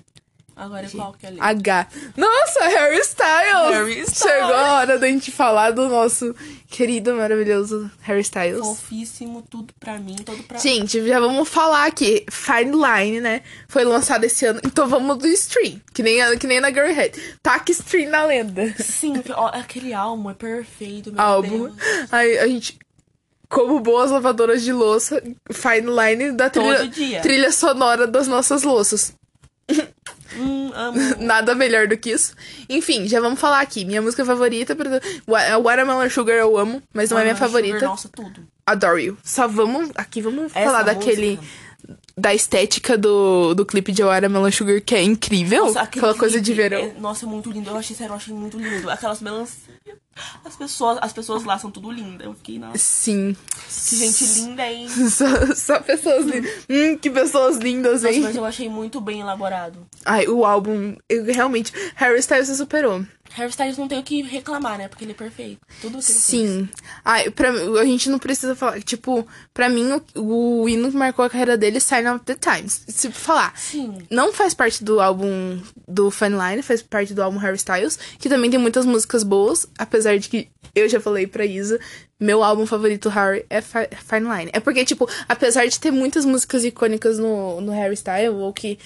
[0.59, 1.46] Agora qual que é a letra?
[1.46, 1.86] H.
[2.16, 3.70] Nossa, Harry Styles!
[3.70, 4.18] Harry Styles.
[4.18, 6.34] Chegou a hora da gente falar do nosso
[6.68, 8.59] querido, maravilhoso Harry Styles.
[8.66, 12.26] Fofíssimo, tudo pra mim, todo pra Gente, já vamos falar aqui.
[12.28, 13.42] Fine Line, né?
[13.68, 14.61] Foi lançado esse ano.
[14.64, 15.80] Então vamos do stream.
[15.94, 17.38] Que nem, que nem na Girlhead.
[17.40, 18.74] Taca stream na lenda.
[18.82, 21.72] Sim, ó, aquele álbum é perfeito, meu Álbum.
[22.11, 22.78] Aí a gente.
[23.48, 27.20] Como boas lavadoras de louça, Fine Line da Todo trilha, dia.
[27.22, 29.14] trilha sonora das nossas louças.
[30.39, 30.99] Hum, amo.
[31.20, 32.34] Nada melhor do que isso.
[32.68, 33.84] Enfim, já vamos falar aqui.
[33.84, 34.76] Minha música favorita.
[35.26, 37.84] Wa- Watermelon Sugar eu amo, mas não é minha Sugar, favorita.
[37.86, 38.47] Nossa, tudo.
[38.66, 39.18] Adore You.
[39.24, 39.91] Só vamos.
[39.95, 41.36] Aqui vamos Essa falar daquele.
[41.36, 41.68] música.
[42.16, 45.66] Da estética do, do clipe de Watermelon Sugar, que é incrível.
[45.66, 46.78] Nossa, Aquela coisa de verão.
[46.78, 47.70] é- nossa, é muito lindo.
[47.70, 48.91] Eu achei, sério, eu achei muito lindo.
[48.91, 49.59] Aquelas melancias.
[50.44, 52.26] As pessoas, as pessoas lá são tudo lindas.
[52.26, 53.36] Eu fiquei, nossa, Sim.
[53.88, 54.88] que gente linda, hein?
[55.10, 56.50] Só, só pessoas lindas.
[56.68, 58.22] Hum, que pessoas lindas, Nossa, hein?
[58.22, 59.86] mas eu achei muito bem elaborado.
[60.04, 63.04] Ai, o álbum, eu, realmente, Harry Styles se superou.
[63.34, 64.88] Harry Styles não tem o que reclamar, né?
[64.88, 65.60] Porque ele é perfeito.
[65.80, 66.18] Tudo que ele fez.
[66.18, 66.68] Sim.
[67.04, 68.80] Ai, pra, a gente não precisa falar.
[68.82, 72.34] Tipo, pra mim, o, o hino que marcou a carreira dele é Sign of the
[72.34, 72.84] Times.
[72.88, 73.52] Se falar.
[73.56, 73.98] Sim.
[74.10, 78.28] Não faz parte do álbum do Fine Line, faz parte do álbum Harry Styles, que
[78.28, 81.78] também tem muitas músicas boas, apesar de que eu já falei pra Isa,
[82.20, 84.50] meu álbum favorito Harry é Fi- Fine Line.
[84.52, 88.78] É porque, tipo, apesar de ter muitas músicas icônicas no, no Harry Styles, ou que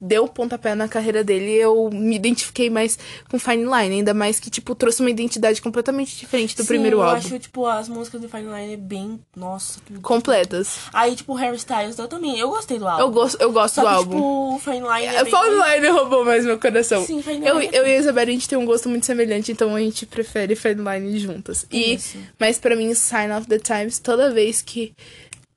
[0.00, 2.98] deu pontapé na carreira dele, eu me identifiquei mais
[3.30, 6.96] com Fine Line, ainda mais que, tipo, trouxe uma identidade completamente diferente do Sim, primeiro
[6.98, 7.16] eu álbum.
[7.18, 9.20] acho, tipo, as músicas do Fine Line bem.
[9.36, 9.78] Nossa.
[10.00, 10.78] Completas.
[10.92, 12.38] Aí, tipo, Harry Styles, eu também.
[12.38, 13.02] Eu gostei do álbum.
[13.02, 14.16] Eu gosto, eu gosto Só do que, álbum.
[14.16, 15.06] tipo, o Fine Line.
[15.14, 15.32] É A bem...
[15.32, 17.04] Fine Line roubou mais meu coração.
[17.04, 19.04] Sim, Fine eu, Line é eu e a Isabela, a gente tem um gosto muito
[19.04, 21.66] semelhante, então a gente prefere Fine Line juntas.
[21.70, 22.16] E, Isso.
[22.38, 24.94] mas pra mim, Sign of the Times, toda vez que.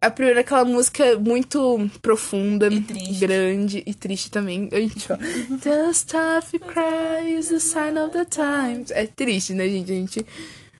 [0.05, 3.13] A primeira, aquela música muito profunda, E triste.
[3.19, 4.69] grande e triste também.
[4.71, 5.19] A gente fala.
[5.61, 8.91] The stuff you cry is the sign of the times.
[8.91, 9.91] É triste, né, gente?
[9.91, 10.25] A gente.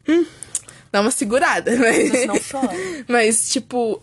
[0.10, 0.26] hum,
[0.92, 2.10] dá uma segurada, mas.
[2.12, 2.74] Você não chora.
[3.08, 4.02] Mas, tipo,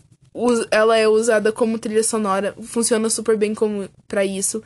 [0.70, 4.62] ela é usada como trilha sonora, funciona super bem como para isso.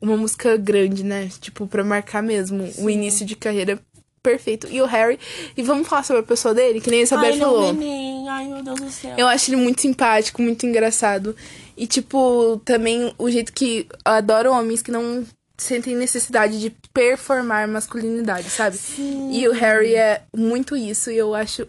[0.00, 1.30] Uma música grande, né?
[1.40, 3.78] Tipo, pra marcar mesmo o início de carreira
[4.26, 4.66] perfeito.
[4.68, 5.20] E o Harry,
[5.56, 7.72] e vamos falar sobre a pessoa dele, que nem a Isabel Ai, falou.
[7.72, 8.28] neném.
[8.28, 9.14] Ai, meu Deus do céu.
[9.16, 11.36] Eu acho ele muito simpático, muito engraçado.
[11.76, 15.24] E, tipo, também o jeito que eu adoro homens que não
[15.56, 18.76] sentem necessidade de performar masculinidade, sabe?
[19.30, 21.68] E o Harry é muito isso, e eu acho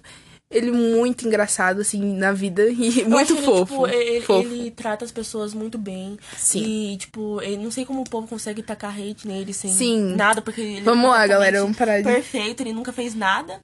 [0.50, 2.68] ele muito engraçado, assim, na vida.
[2.72, 3.66] E Eu muito ele, fofo.
[3.66, 4.48] tipo, ele, fofo.
[4.48, 6.18] ele trata as pessoas muito bem.
[6.38, 6.94] Sim.
[6.94, 10.16] E, tipo, ele, não sei como o povo consegue tacar hate nele sem Sim.
[10.16, 13.62] nada, porque ele Vamos é lá, galera, vamos parar de- Perfeito, ele nunca fez nada.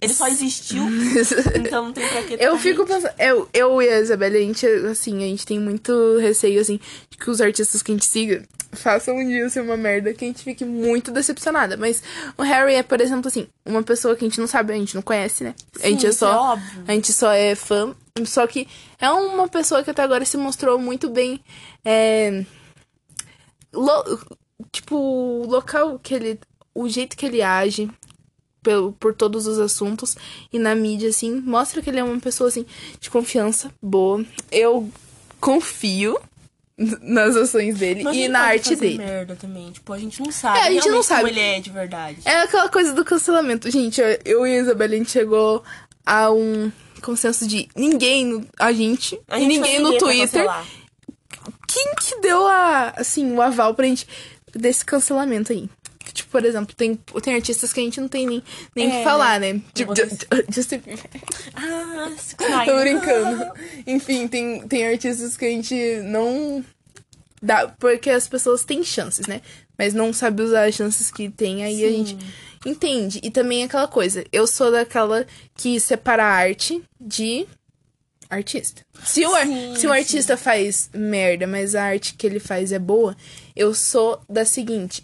[0.00, 0.82] Ele só existiu.
[1.54, 4.66] então não tem pra que Eu fico pensando, eu, eu e a Isabela, a gente,
[4.66, 8.42] assim, a gente tem muito receio, assim, de que os artistas que a gente siga
[8.72, 11.76] façam um dia ser uma merda, que a gente fique muito decepcionada.
[11.76, 12.02] Mas
[12.38, 14.94] o Harry é, por exemplo, assim, uma pessoa que a gente não sabe, a gente
[14.94, 15.54] não conhece, né?
[15.82, 16.52] a gente Sim, é é só.
[16.52, 16.84] óbvio.
[16.88, 17.94] a gente só é fã.
[18.26, 18.68] Só que
[19.00, 21.40] é uma pessoa que até agora se mostrou muito bem.
[21.84, 22.44] É,
[23.72, 24.20] lo-
[24.70, 26.40] tipo, o local que ele.
[26.74, 27.90] O jeito que ele age
[28.62, 30.16] pelo, por todos os assuntos
[30.52, 32.64] e na mídia, assim, mostra que ele é uma pessoa, assim,
[33.00, 34.24] de confiança boa.
[34.50, 34.90] Eu
[35.40, 36.18] confio
[37.02, 38.98] nas ações dele Mas e na arte dele.
[38.98, 39.70] merda também.
[39.70, 40.58] Tipo, a gente não sabe.
[40.58, 41.20] É, a gente não sabe.
[41.22, 42.18] como ele é de verdade.
[42.24, 43.70] É aquela coisa do cancelamento.
[43.70, 45.62] Gente, eu- e a Isabela, a gente chegou
[46.04, 46.70] a um
[47.02, 50.46] consenso de ninguém, no- a gente, A e gente ninguém no Twitter.
[51.66, 54.06] Quem que deu a, assim, o aval pra gente
[54.54, 55.68] desse cancelamento aí?
[56.12, 58.42] Tipo, por exemplo, tem, tem artistas que a gente não tem nem,
[58.76, 59.60] nem É, que falar, né?
[59.74, 59.94] Tipo,
[60.50, 61.10] Justin Bieber.
[61.54, 62.10] Ah.
[62.66, 63.52] Tô brincando.
[63.86, 66.64] Enfim, tem, tem artistas que a gente não
[67.42, 67.68] dá.
[67.78, 69.40] Porque as pessoas têm chances, né?
[69.78, 71.96] Mas não sabe usar as chances que tem, aí a Sim.
[71.96, 72.18] gente
[72.66, 73.20] entende.
[73.22, 74.24] E também é aquela coisa.
[74.32, 77.46] Eu sou daquela que separa a arte de
[78.30, 78.82] artista.
[79.04, 82.78] Se o, Sim, se o artista faz merda, mas a arte que ele faz é
[82.78, 83.16] boa,
[83.54, 85.02] eu sou da seguinte.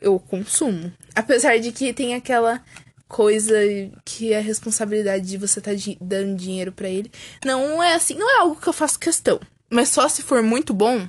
[0.00, 0.92] Eu consumo.
[1.14, 2.62] Apesar de que tem aquela
[3.08, 3.56] coisa
[4.04, 7.10] que é a responsabilidade de você estar dando dinheiro pra ele.
[7.44, 9.40] Não é assim, não é algo que eu faço questão.
[9.70, 11.08] Mas só se for muito bom,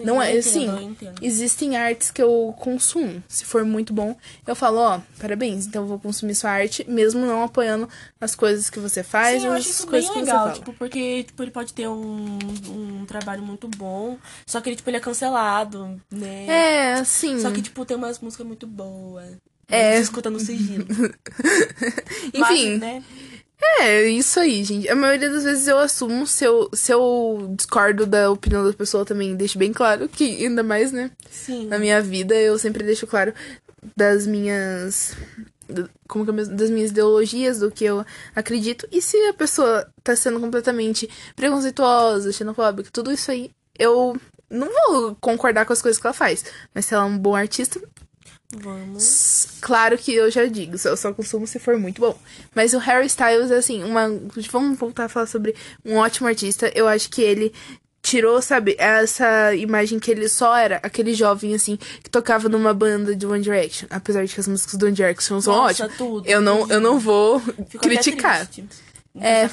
[0.00, 0.96] Sim, não é assim.
[1.22, 3.22] Existem artes que eu consumo.
[3.28, 7.20] Se for muito bom, eu falo, ó, parabéns, então eu vou consumir sua arte, mesmo
[7.24, 7.88] não apoiando
[8.20, 10.20] as coisas que você faz Sim, eu ou acho as isso bem coisas que você
[10.20, 10.52] legal, fala.
[10.52, 12.38] tipo, porque tipo, ele pode ter um,
[12.68, 16.46] um trabalho muito bom, só que ele, tipo, ele é cancelado, né?
[16.46, 17.40] É, assim.
[17.40, 19.36] Só que, tipo, tem umas músicas muito boas.
[19.68, 19.96] É.
[19.96, 20.84] Você escuta no sigilo.
[22.34, 23.02] Enfim, Mas, né?
[23.62, 24.88] É isso aí, gente.
[24.88, 29.04] A maioria das vezes eu assumo, se eu, se eu discordo da opinião da pessoa
[29.04, 31.10] também, deixo bem claro que, ainda mais, né?
[31.30, 31.66] Sim.
[31.66, 33.34] Na minha vida, eu sempre deixo claro
[33.96, 35.14] das minhas.
[36.08, 36.56] Como que é mesmo?
[36.56, 38.04] Das minhas ideologias, do que eu
[38.34, 38.88] acredito.
[38.90, 44.16] E se a pessoa tá sendo completamente preconceituosa, xenofóbica, tudo isso aí, eu
[44.48, 46.44] não vou concordar com as coisas que ela faz.
[46.74, 47.80] Mas se ela é um bom artista,
[48.52, 49.46] Vamos.
[49.60, 52.18] claro que eu já digo, eu só consumo se for muito bom.
[52.54, 54.08] Mas o Harry Styles assim, uma.
[54.50, 56.70] Vamos voltar a falar sobre um ótimo artista.
[56.74, 57.52] Eu acho que ele
[58.02, 63.14] tirou, sabe, essa imagem que ele só era aquele jovem, assim, que tocava numa banda
[63.14, 63.86] de One Direction.
[63.90, 65.96] Apesar de que as músicas do One Direction são Nossa, ótimas.
[65.96, 66.72] tudo, eu não, tudo.
[66.72, 68.48] eu não vou Fico até criticar.
[69.20, 69.48] É.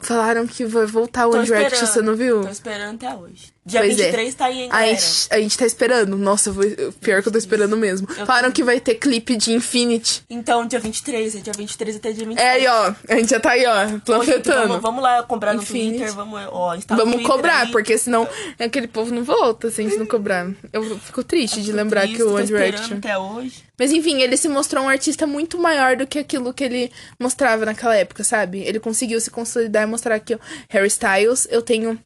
[0.00, 2.42] Falaram que vai voltar o One Direction, você não viu?
[2.42, 3.52] Tô esperando até hoje.
[3.66, 4.04] Dia Pois é.
[4.04, 6.16] 23 tá aí, hein, A gente, a gente tá esperando.
[6.16, 6.64] Nossa, eu vou-
[7.00, 8.08] pior que eu tô esperando mesmo.
[8.16, 10.22] Eu Falaram que vai ter clipe de Infinity.
[10.30, 12.38] Então, dia 23, é dia 23 até dia 23.
[12.48, 12.94] É aí, ó.
[13.08, 14.68] A gente já tá aí, ó, Hoje, planfetando.
[14.68, 15.98] Vamos, vamos lá cobrar no Infinity.
[15.98, 17.70] Twitter, vamos, ó, no Vamos Twitter cobrar, aí.
[17.70, 18.26] porque senão
[18.58, 20.46] aquele povo não volta se a gente não cobrar.
[20.72, 22.96] Eu fico triste de Tô lembrar triste, que o One Direction.
[22.96, 23.64] até hoje.
[23.78, 26.90] Mas enfim, ele se mostrou um artista muito maior do que aquilo que ele
[27.20, 28.60] mostrava naquela época, sabe?
[28.60, 30.36] Ele conseguiu se consolidar e mostrar que
[30.70, 31.96] Harry Styles, eu tenho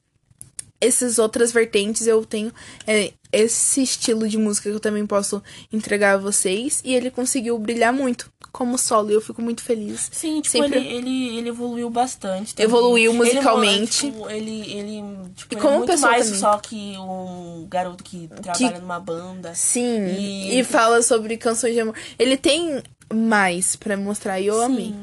[0.82, 2.52] essas outras vertentes, eu tenho
[2.86, 6.82] é, esse estilo de música que eu também posso entregar a vocês.
[6.84, 10.10] E ele conseguiu brilhar muito como solo, e eu fico muito feliz.
[10.12, 12.54] Sim, tipo, Sempre- ele, ele, ele evoluiu bastante.
[12.54, 12.66] também.
[12.68, 14.06] Evoluiu Ele, musicalmente.
[14.08, 15.02] tipo, ele, ele,
[15.34, 16.40] tipo, E ele como é muito pessoa mais também.
[16.40, 19.54] só que um garoto que trabalha numa banda.
[19.54, 21.94] Sim, E- e, fala sobre canções de amor.
[22.18, 22.82] Ele tem
[23.14, 24.94] mais pra mostrar e eu amei.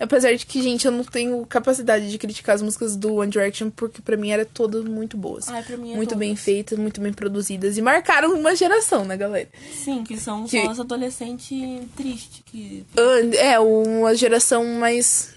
[0.00, 3.68] Apesar de que, gente, eu não tenho capacidade de criticar as músicas do One Direction,
[3.70, 5.48] porque pra mim eram todas muito boas.
[5.48, 6.44] Ai, pra mim é muito bem todas.
[6.44, 7.76] feitas, muito bem produzidas.
[7.76, 9.48] E marcaram uma geração, né, galera?
[9.84, 11.50] Sim, que são Que- só os adolescentes
[11.96, 12.42] tristes.
[12.46, 12.84] Que...
[12.96, 15.34] Ah, É, uma geração mais.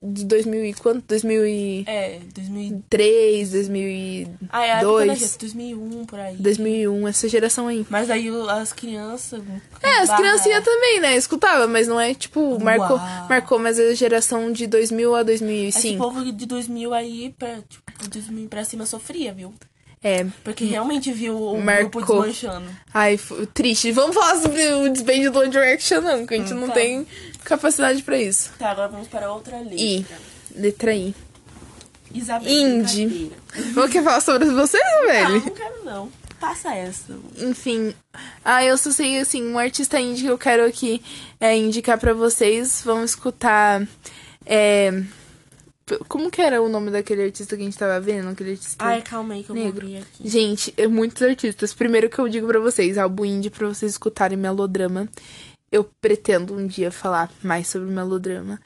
[0.00, 1.04] De 2000 e quanto?
[1.08, 2.82] 2003, É, 2000...
[2.88, 6.36] 2002, Ah, é a época da gente, 2001, por aí.
[6.36, 7.84] 2001, essa geração aí.
[7.90, 9.42] Mas aí as crianças...
[9.82, 11.16] É, as criancinhas também, né?
[11.16, 12.60] Escutava, mas não é tipo.
[12.60, 13.26] Marcou, Uau.
[13.28, 15.98] marcou mais a geração de 2000 a Esse 2005.
[15.98, 19.52] povo de 2000 aí, pra, tipo, de 2000 pra cima sofria, viu?
[20.00, 20.24] É.
[20.44, 22.00] Porque realmente viu o Marcou.
[22.00, 22.68] grupo desmanchando.
[22.94, 23.18] Ai,
[23.52, 23.90] triste.
[23.90, 26.74] Vamos falar sobre o desband do One Direction, não, que a gente Hum, não tá.
[26.74, 27.04] tem
[27.48, 28.50] capacidade pra isso.
[28.58, 29.76] Tá, agora vamos para outra letra.
[29.80, 30.06] I.
[30.54, 31.14] Letra I.
[32.14, 32.48] Isabel.
[32.48, 33.30] Brincadeira.
[33.74, 35.34] Vou quer falar sobre vocês, Não, velho?
[35.44, 36.08] não quero não.
[36.40, 37.12] Passa essa.
[37.36, 37.92] Enfim.
[38.44, 41.02] Ah, eu só sei, assim, um artista indie que eu quero aqui
[41.40, 42.80] é, indicar pra vocês.
[42.84, 43.86] Vamos escutar.
[44.46, 45.02] É...
[46.06, 48.28] Como que era o nome daquele artista que a gente tava vendo?
[48.28, 48.84] Aquele artista.
[48.84, 49.86] Ai, calma aí que eu vou Negro.
[49.86, 50.28] abrir aqui.
[50.28, 51.72] Gente, é muitos artistas.
[51.74, 55.08] Primeiro que eu digo pra vocês, álbum indie pra vocês escutarem melodrama.
[55.70, 58.60] Eu pretendo um dia falar mais sobre melodrama.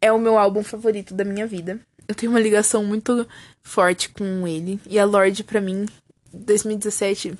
[0.00, 1.78] É o meu álbum favorito da minha vida.
[2.06, 3.26] Eu tenho uma ligação muito
[3.62, 4.80] forte com ele.
[4.88, 5.86] E a Lorde, pra mim,
[6.32, 7.34] 2017.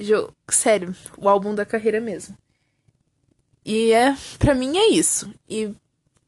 [0.00, 2.36] jo- Sério, o álbum da carreira mesmo.
[3.64, 5.32] E é, pra mim é isso.
[5.48, 5.72] E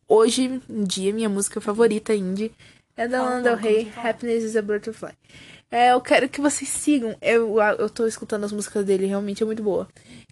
[0.08, 2.52] hoje em dia, minha música favorita indie
[2.96, 3.92] é da Lana Del Rey.
[3.96, 5.12] Happiness is a Butterfly.
[5.70, 7.16] É, eu quero que vocês sigam.
[7.20, 9.88] Eu, eu tô escutando as músicas dele, realmente é muito boa.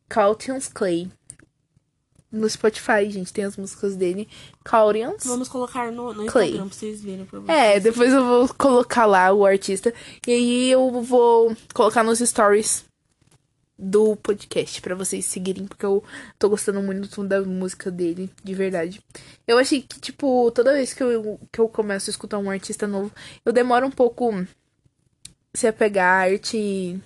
[0.08, 1.10] Cautions Clay.
[2.32, 4.26] No Spotify, gente, tem as músicas dele.
[4.64, 5.22] Cautions.
[5.24, 6.48] Vamos colocar no, no Clay.
[6.48, 7.24] Instagram pra vocês verem.
[7.26, 7.58] Pra vocês.
[7.58, 9.92] É, depois eu vou colocar lá o artista.
[10.26, 12.86] E aí eu vou colocar nos stories
[13.78, 16.02] do podcast pra vocês seguirem, porque eu
[16.38, 19.02] tô gostando muito da música dele, de verdade.
[19.46, 22.86] Eu achei que, tipo, toda vez que eu, que eu começo a escutar um artista
[22.86, 23.10] novo,
[23.44, 24.46] eu demoro um pouco
[25.52, 27.00] se apegar à arte e,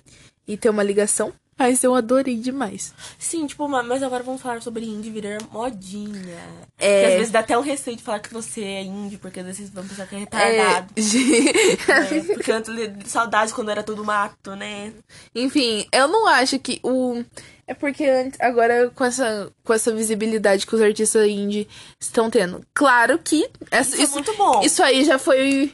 [0.47, 1.33] e ter uma ligação.
[1.57, 2.93] Mas eu adorei demais.
[3.17, 6.37] Sim, tipo, ma- mas agora vamos falar sobre indie virar modinha.
[6.77, 7.01] É.
[7.01, 9.45] Porque às vezes dá até um receio de falar que você é indie, porque às
[9.45, 10.93] vezes vocês vão pensar que é É, retardado.
[10.97, 14.93] É, porque antes de saudade quando era tudo mato, né?
[15.35, 17.23] Enfim, eu não acho que o.
[17.69, 21.67] É porque antes, agora com essa, com essa visibilidade que os artistas indie
[21.99, 22.61] estão tendo.
[22.73, 24.61] Claro que essa- Isso, é muito bom.
[24.63, 25.73] isso aí já foi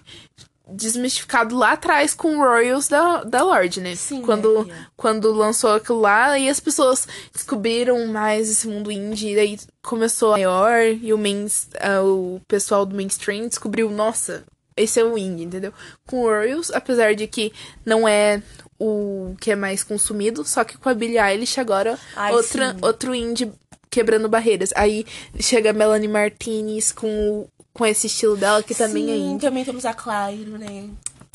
[0.76, 3.96] desmistificado lá atrás com o Royals da, da Lorde, né?
[3.96, 4.86] Sim, quando, é, é.
[4.96, 10.30] quando lançou aquilo lá e as pessoas descobriram mais esse mundo indie, e daí começou
[10.30, 11.46] a maior e o, main,
[11.80, 14.44] ah, o pessoal do mainstream descobriu, nossa,
[14.76, 15.74] esse é o indie, entendeu?
[16.08, 17.54] Com o Royals, apesar de que
[17.86, 18.42] não é
[18.80, 22.78] o que é mais consumido, só que com a Billie Eilish agora Ai, outra, sim.
[22.82, 23.52] outro indie
[23.90, 24.72] quebrando barreiras.
[24.76, 25.06] Aí
[25.40, 29.46] chega a Melanie Martinez com, o- com esse estilo dela, que também é Sim, indie.
[29.46, 30.90] também temos a Clairo, né?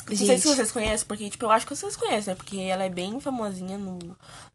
[0.09, 0.41] Não sei Gente.
[0.41, 2.34] se vocês conhecem, porque, tipo, eu acho que vocês conhecem, né?
[2.34, 3.99] Porque ela é bem famosinha no,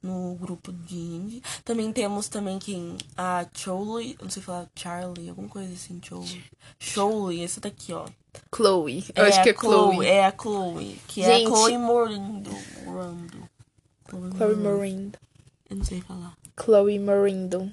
[0.02, 1.44] no grupo de indie.
[1.64, 2.98] Também temos também quem?
[3.16, 6.44] A Chole, não sei falar Charlie, alguma coisa assim, Chole.
[6.80, 8.06] Chole, essa daqui, ó.
[8.56, 9.06] Chloe.
[9.16, 10.08] Eu acho a que é Chloe.
[10.08, 11.46] É a Chloe, que é Gente.
[11.46, 12.52] a Chloe Morindo.
[12.88, 13.50] Rando.
[14.10, 15.20] Chloe Morindo.
[15.70, 16.36] Eu não sei falar.
[16.60, 17.72] Chloe Morindo.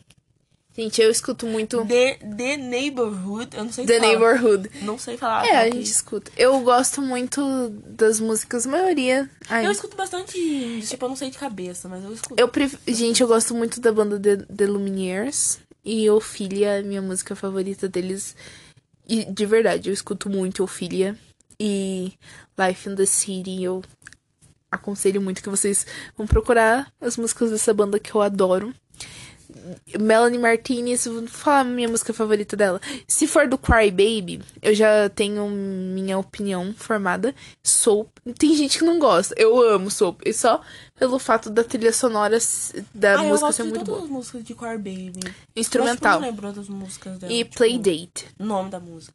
[0.81, 4.09] Gente, eu escuto muito The, The Neighborhood, eu não sei The falar.
[4.09, 4.71] Neighborhood.
[4.81, 5.47] Não sei falar.
[5.47, 6.33] É, a gente escuta.
[6.39, 9.29] Eu gosto muito das músicas, maioria.
[9.51, 12.41] Ai, Eu escuto bastante tipo, eu não sei de cabeça, mas eu escuto.
[12.41, 12.79] eu pref...
[12.89, 15.59] Gente, eu gosto muito da banda The, The Lumineers.
[15.85, 18.35] E Ophelia minha música favorita deles.
[19.07, 21.15] E de verdade, eu escuto muito Ophelia.
[21.59, 22.15] E
[22.59, 23.63] Life in the City.
[23.63, 23.83] Eu
[24.71, 28.75] aconselho muito que vocês vão procurar as músicas dessa banda que eu adoro.
[29.99, 32.81] Melanie Martinez, vou falar a minha música favorita dela.
[33.07, 37.35] Se for do Cry Baby, eu já tenho minha opinião formada.
[37.63, 38.09] Soap.
[38.39, 39.35] Tem gente que não gosta.
[39.39, 40.21] Eu amo Soap.
[40.25, 40.61] E só
[40.99, 42.39] pelo fato da trilha sonora
[42.95, 44.05] da Ah, eu música gosto ser de muito todas boa.
[44.05, 45.21] as músicas de Core Baby.
[45.57, 46.15] Instrumental.
[46.15, 47.33] Eu não lembro das músicas dela.
[47.33, 48.27] E tipo, Playdate.
[48.39, 49.15] O nome da música.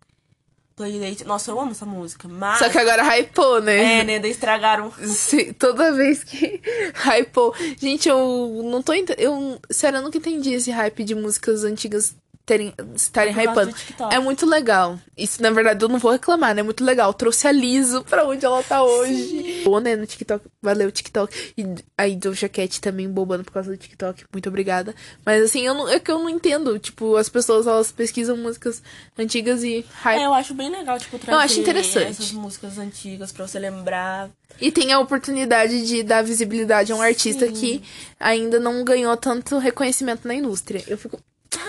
[0.76, 1.23] Playdate.
[1.23, 2.28] Nossa, eu amo essa música.
[2.28, 2.59] Mas.
[2.59, 4.01] Só que agora hypou, né?
[4.01, 4.19] É, né?
[4.19, 4.91] Daí estragaram.
[5.01, 6.61] Sim, toda vez que
[6.93, 7.55] hypou.
[7.80, 9.11] Gente, eu não tô ent...
[9.17, 12.13] eu Sério, eu nunca entendi esse hype de músicas antigas
[12.46, 13.74] terem, estarem hypando.
[13.98, 14.04] do.
[14.12, 15.00] É muito legal.
[15.18, 16.62] Isso, na verdade, eu não vou reclamar, né?
[16.62, 17.14] É muito legal.
[17.14, 19.62] Trouxe a Liso pra onde ela tá hoje.
[19.64, 19.96] Boa, né?
[19.96, 20.46] No TikTok.
[20.62, 21.54] Valeu, TikTok.
[21.58, 21.66] E
[21.98, 24.26] a Doja Cat também bobando por causa do TikTok.
[24.32, 24.93] Muito obrigada.
[25.26, 26.78] Mas assim, eu não, é que eu não entendo.
[26.78, 28.84] Tipo, as pessoas, elas pesquisam músicas
[29.18, 30.22] antigas e hype.
[30.22, 32.12] É, eu acho bem legal, tipo, trazer acho interessante.
[32.12, 34.30] essas músicas antigas pra você lembrar.
[34.62, 37.54] E tem a oportunidade de dar visibilidade a um artista Sim.
[37.54, 37.84] que
[38.20, 40.84] ainda não ganhou tanto reconhecimento na indústria.
[40.88, 41.20] Eu fico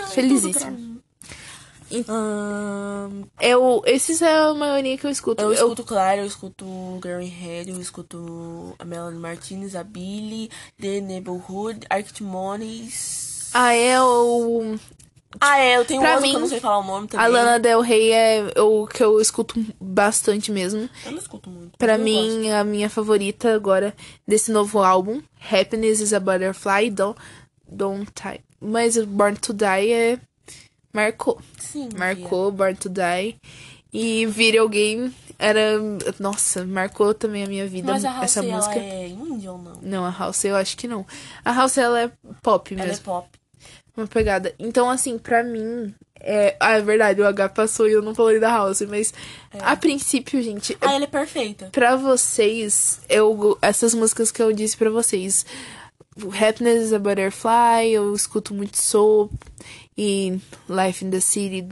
[0.09, 0.97] felizíssima.
[2.09, 5.41] Ahn, Eu, esses é a maioria que eu escuto.
[5.41, 6.65] eu escuto Clara, eu escuto
[7.01, 13.49] Gary Head, eu escuto a Melanie Martinez, a Billy, The Neighborhood, Arctimones.
[13.53, 14.77] Ah, é o.
[15.39, 17.25] Ah, é, eu tenho Pra mim, que eu não sei falar o nome também.
[17.25, 20.89] A Lana Del Rey é o que eu escuto bastante mesmo.
[21.05, 21.77] Eu não escuto muito.
[21.77, 23.95] Pra eu mim, a minha favorita agora
[24.27, 25.21] desse novo álbum,
[25.51, 27.19] Happiness is a Butterfly, Don't,
[27.67, 28.11] don't.
[28.59, 30.19] Mas o Born to Die é.
[30.93, 31.39] Marcou.
[31.59, 33.35] Sim, Marcou Born to Die.
[33.93, 35.79] E Video Game era.
[36.19, 38.79] Nossa, marcou também a minha vida Mas a House, essa música.
[38.79, 39.79] é indie ou não?
[39.81, 41.05] Não, a House eu acho que não.
[41.45, 43.03] A House ela é pop Ela é mesmo.
[43.05, 43.27] pop.
[43.95, 44.53] Uma pegada.
[44.59, 45.93] Então, assim, pra mim.
[46.19, 46.55] É...
[46.59, 49.13] Ah, é verdade, o H passou e eu não falei da House, mas
[49.59, 51.69] a princípio, gente, Ah, ela é perfeita.
[51.71, 55.45] Pra vocês, eu essas músicas que eu disse pra vocês,
[56.33, 59.29] Happiness is a Butterfly, eu escuto muito Soul
[59.97, 61.67] e Life in the City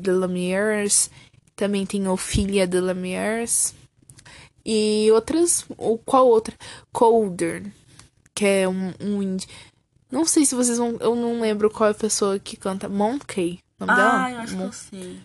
[0.00, 1.10] The Lumières,
[1.56, 3.74] também tem Ophelia The Lumières
[4.64, 6.54] e outras, ou qual outra?
[6.92, 7.72] Colder,
[8.34, 9.48] que é um, um indie.
[10.10, 13.60] Não sei se vocês vão, eu não lembro qual é a pessoa que canta, Monkey,
[13.80, 14.24] nome dela?
[14.24, 15.20] Ah, eu acho que eu sei.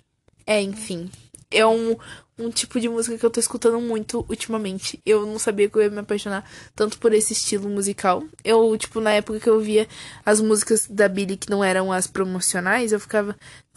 [0.46, 1.10] É, enfim.
[1.52, 1.96] É um,
[2.38, 5.02] um tipo de música que eu tô escutando muito ultimamente.
[5.06, 8.24] Eu não sabia que eu ia me apaixonar tanto por esse estilo musical.
[8.44, 9.88] Eu, tipo, na época que eu via
[10.26, 13.36] as músicas da Billie que não eram as promocionais, eu ficava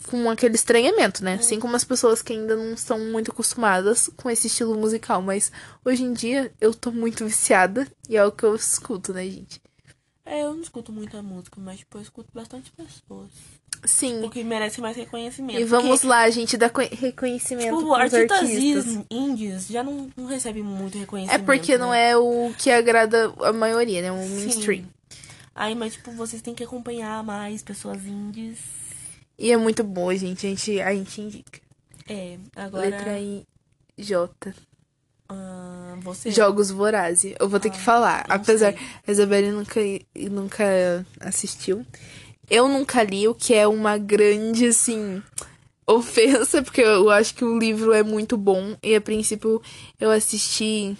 [0.09, 1.35] com aquele estranhamento, né?
[1.35, 5.23] Assim como as pessoas que ainda não são muito acostumadas com esse estilo musical.
[5.23, 5.51] Mas
[5.85, 9.61] hoje em dia eu tô muito viciada e é o que eu escuto, né, gente?
[10.25, 13.31] É, eu não escuto muita música, mas tipo, eu escuto bastante pessoas.
[13.85, 14.21] Sim.
[14.21, 15.59] Porque merece mais reconhecimento.
[15.59, 19.05] E vamos porque, lá, gente, dar co- reconhecimento Tipo, artistas, artistas.
[19.11, 21.45] indies já não, não recebem muito É reconhecimento.
[21.47, 22.11] porque não né?
[22.11, 24.13] é o que agrada a maioria, né?
[24.13, 24.85] O mainstream.
[25.55, 28.59] Aí, mas tipo, vocês têm que acompanhar mais pessoas indies.
[29.39, 30.47] E é muito bom, gente.
[30.47, 31.61] A gente, a gente indica.
[32.07, 32.89] É, agora.
[32.91, 33.47] Letra I,
[33.97, 34.31] J.
[35.29, 36.31] ah, você.
[36.31, 37.35] Jogos Vorazes.
[37.39, 38.27] Eu vou ter que falar.
[38.29, 38.83] não Apesar, sei.
[39.07, 39.81] a Isabelle nunca,
[40.31, 41.85] nunca assistiu.
[42.51, 45.23] Eu nunca li, o que é uma grande, assim,
[45.87, 48.77] ofensa, porque eu acho que o livro é muito bom.
[48.83, 49.63] E a princípio
[50.01, 50.97] eu assisti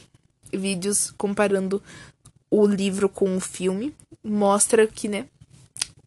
[0.53, 1.83] vídeos comparando
[2.49, 3.93] o livro com o filme.
[4.23, 5.27] Mostra que, né,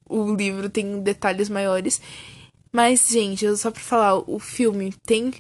[0.08, 2.02] o livro tem detalhes maiores.
[2.76, 5.32] Mas, gente, eu só pra falar, o filme tem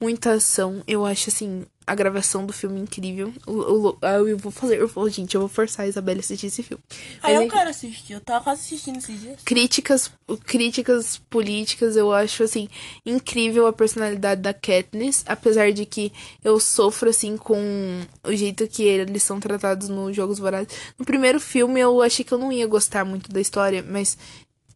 [0.00, 0.82] muita ação.
[0.86, 3.32] Eu acho, assim, a gravação do filme incrível.
[3.46, 6.20] O, o- ah, eu vou fazer, eu vou, gente, eu vou forçar a Isabelle a
[6.20, 6.82] assistir esse filme.
[7.22, 8.12] Ah, Mas, eu enfim, quero assistir.
[8.12, 9.40] Eu tava quase assistindo esses dias.
[9.42, 10.10] críticas,
[10.44, 12.68] críticas políticas, eu acho, assim,
[13.06, 15.24] incrível a personalidade da Katniss.
[15.26, 16.12] Apesar de que
[16.44, 20.68] eu sofro, assim, com o jeito que eles são tratados nos Jogos Vorazes.
[20.98, 24.18] No primeiro filme eu achei que eu não ia gostar muito da história, mas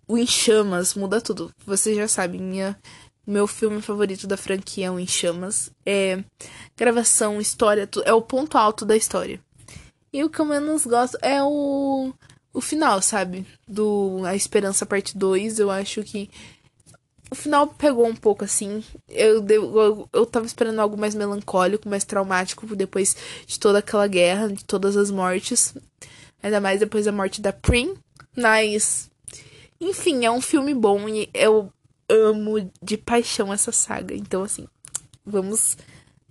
[0.06, 1.52] o Em Chamas muda tudo.
[1.64, 2.78] Vocês já sabem, minha,
[3.26, 5.70] meu filme favorito da franquia é o Em Chamas.
[5.84, 6.22] É
[6.76, 9.40] gravação, história, é o ponto alto da história.
[10.12, 12.12] E o que eu menos gosto é o,
[12.52, 13.46] o final, sabe?
[13.68, 15.58] Do A Esperança Parte 2.
[15.58, 16.30] Eu acho que
[17.30, 18.82] o final pegou um pouco assim.
[19.08, 24.48] Eu, eu, eu tava esperando algo mais melancólico, mais traumático depois de toda aquela guerra,
[24.48, 25.74] de todas as mortes.
[26.42, 27.94] Ainda mais depois da morte da Prim.
[28.36, 29.10] Mas.
[29.80, 31.72] Enfim, é um filme bom e eu
[32.08, 34.14] amo de paixão essa saga.
[34.14, 34.66] Então, assim,
[35.24, 35.76] vamos.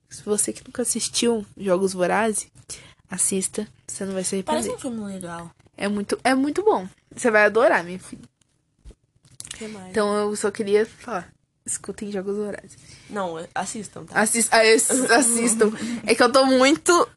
[0.10, 2.48] Se você que nunca assistiu Jogos Vorazes,
[3.10, 3.68] assista.
[3.88, 4.88] Você não vai se Parece arrepender.
[4.94, 5.52] um filme legal.
[5.78, 6.88] É muito, é muito bom.
[7.16, 8.22] Você vai adorar, minha filha.
[9.54, 9.90] O que mais?
[9.90, 11.32] Então eu só queria falar.
[11.66, 12.78] Escutem Jogos Vorazes.
[13.10, 14.22] Não, assistam, tá?
[14.22, 15.72] Assis, ah, ass- assistam.
[16.06, 17.10] É que eu tô muito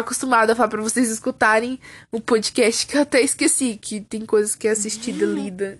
[0.00, 1.78] acostumada a falar pra vocês escutarem
[2.12, 5.78] o podcast que eu até esqueci, que tem coisas que é assistida, lida.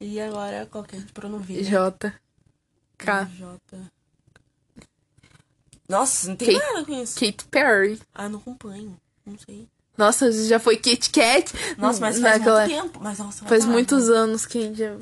[0.00, 1.00] E agora, qual que é?
[1.28, 1.56] Não ver.
[1.56, 1.62] né?
[1.62, 2.12] J.
[2.98, 3.24] K.
[3.36, 3.60] J.
[5.88, 7.14] Nossa, não tem Kate- nada com isso.
[7.20, 8.00] Katy Perry.
[8.14, 8.96] Ah, não acompanho.
[9.24, 9.68] Não sei.
[9.96, 11.52] Nossa, já foi Kit Kat.
[11.78, 13.00] Nossa, mas faz Naquela- muito tempo.
[13.02, 14.14] Mas nossa, Faz muitos né?
[14.16, 14.96] anos que a gente já,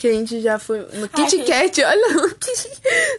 [0.00, 1.84] que a gente já foi no Kit Kat.
[1.84, 2.12] Olha,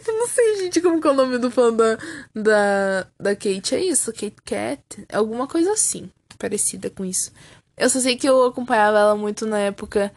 [0.08, 1.96] eu não sei, gente, como que é o nome do fã da,
[2.34, 3.76] da, da Kate.
[3.76, 5.06] É isso, Kate Kat.
[5.08, 7.30] É alguma coisa assim, parecida com isso.
[7.76, 10.12] Eu só sei que eu acompanhava ela muito na época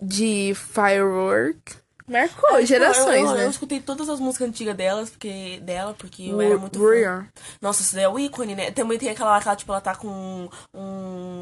[0.00, 1.76] de Firework.
[2.10, 3.44] Marcou Tipo, gerações, eu, eu, né?
[3.46, 6.78] Eu escutei todas as músicas antigas delas, porque, dela, porque eu era muito.
[6.82, 7.26] Warrior.
[7.62, 8.70] Nossa, isso daí é o ícone, né?
[8.70, 10.48] Também tem aquela lá que ela, tipo, ela tá com um,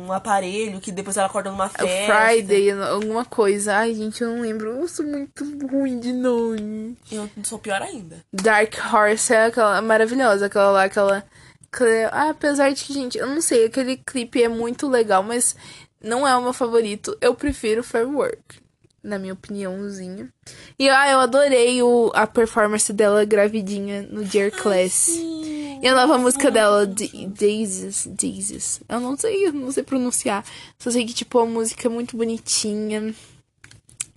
[0.06, 2.12] um aparelho que depois ela acorda numa É festa.
[2.12, 3.76] o Friday, alguma coisa.
[3.76, 4.68] Ai, gente, eu não lembro.
[4.80, 6.96] Eu sou muito ruim de nome.
[7.10, 8.18] Eu sou pior ainda.
[8.32, 11.24] Dark Horse é aquela maravilhosa, aquela lá, aquela.
[11.72, 15.56] aquela- Ah, apesar de que, gente, eu não sei, aquele clipe é muito legal, mas
[16.02, 17.16] não é o meu favorito.
[17.20, 18.60] Eu prefiro Firework,
[19.08, 20.28] na minha opiniãozinha.
[20.78, 25.08] E ah, eu adorei o, a performance dela gravidinha no Dear Class.
[25.80, 28.80] E a nova música dela, D- Daisies, Daisies.
[28.88, 30.44] Eu não sei, eu não sei pronunciar.
[30.78, 33.14] Só sei que, tipo, a música é muito bonitinha.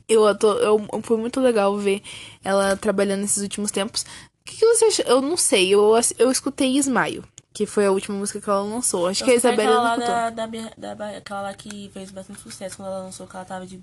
[0.07, 2.01] Eu, ado- eu, foi muito legal ver
[2.43, 4.01] ela trabalhando nesses últimos tempos.
[4.01, 4.05] O
[4.43, 5.03] que, que você acha?
[5.03, 7.23] Eu não sei, eu, eu escutei Ismaio,
[7.53, 9.07] que foi a última música que ela lançou.
[9.07, 12.39] Acho que a Isabela aquela lá da, da, da, Ba- aquela lá que fez bastante
[12.39, 13.81] sucesso quando ela lançou, que ela tava de.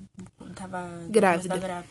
[0.55, 1.57] tava Grávida.
[1.59, 1.85] Da, da.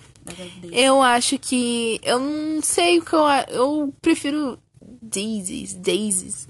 [0.72, 2.00] Eu acho que.
[2.04, 3.26] Eu não sei o que eu.
[3.50, 4.58] Eu prefiro
[5.02, 6.48] Daisies, Daisies.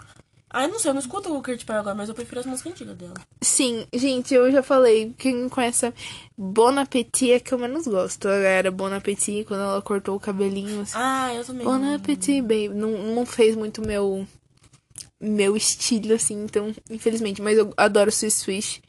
[0.49, 2.45] Ah, eu não sei, eu não escuto o Kurt Perry agora, mas eu prefiro as
[2.45, 3.13] músicas antigas dela.
[3.41, 5.13] Sim, gente, eu já falei.
[5.17, 5.93] Quem não conhece.
[6.38, 8.30] Bon Appetit é que eu menos gosto.
[8.30, 10.82] Era Bon Appetit quando ela cortou o cabelinho.
[10.82, 10.93] Assim.
[10.95, 11.65] Ah, eu também.
[11.65, 12.69] Bon Appetit, baby.
[12.69, 14.25] Não, não fez muito meu
[15.20, 17.41] meu estilo, assim, então, infelizmente.
[17.41, 18.82] Mas eu adoro Swiss Swish.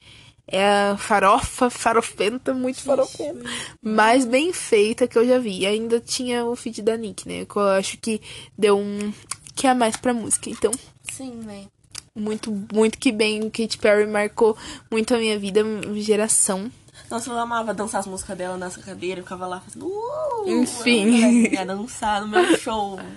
[0.51, 3.43] É a farofa, farofenta, muito farofenta.
[3.83, 5.61] Mais bem feita que eu já vi.
[5.61, 7.45] E ainda tinha o feed da Nick, né?
[7.45, 8.21] Que eu acho que
[8.57, 9.13] deu um
[9.55, 10.49] que a mais pra música.
[10.49, 10.71] Então,
[11.13, 11.67] Sim, né?
[12.15, 13.41] muito, muito que bem.
[13.41, 14.57] O Katy Perry marcou
[14.91, 15.61] muito a minha vida,
[15.97, 16.71] geração.
[17.11, 19.87] Nossa, eu amava dançar as músicas dela nessa cadeira, eu ficava lá fazendo.
[19.87, 21.49] Uh, Enfim.
[21.53, 22.99] Ia dançar no meu show.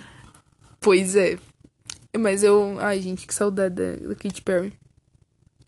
[0.84, 1.38] Pois é.
[2.18, 2.78] Mas eu.
[2.80, 4.72] Ai, gente, que saudade da, da Katy Perry.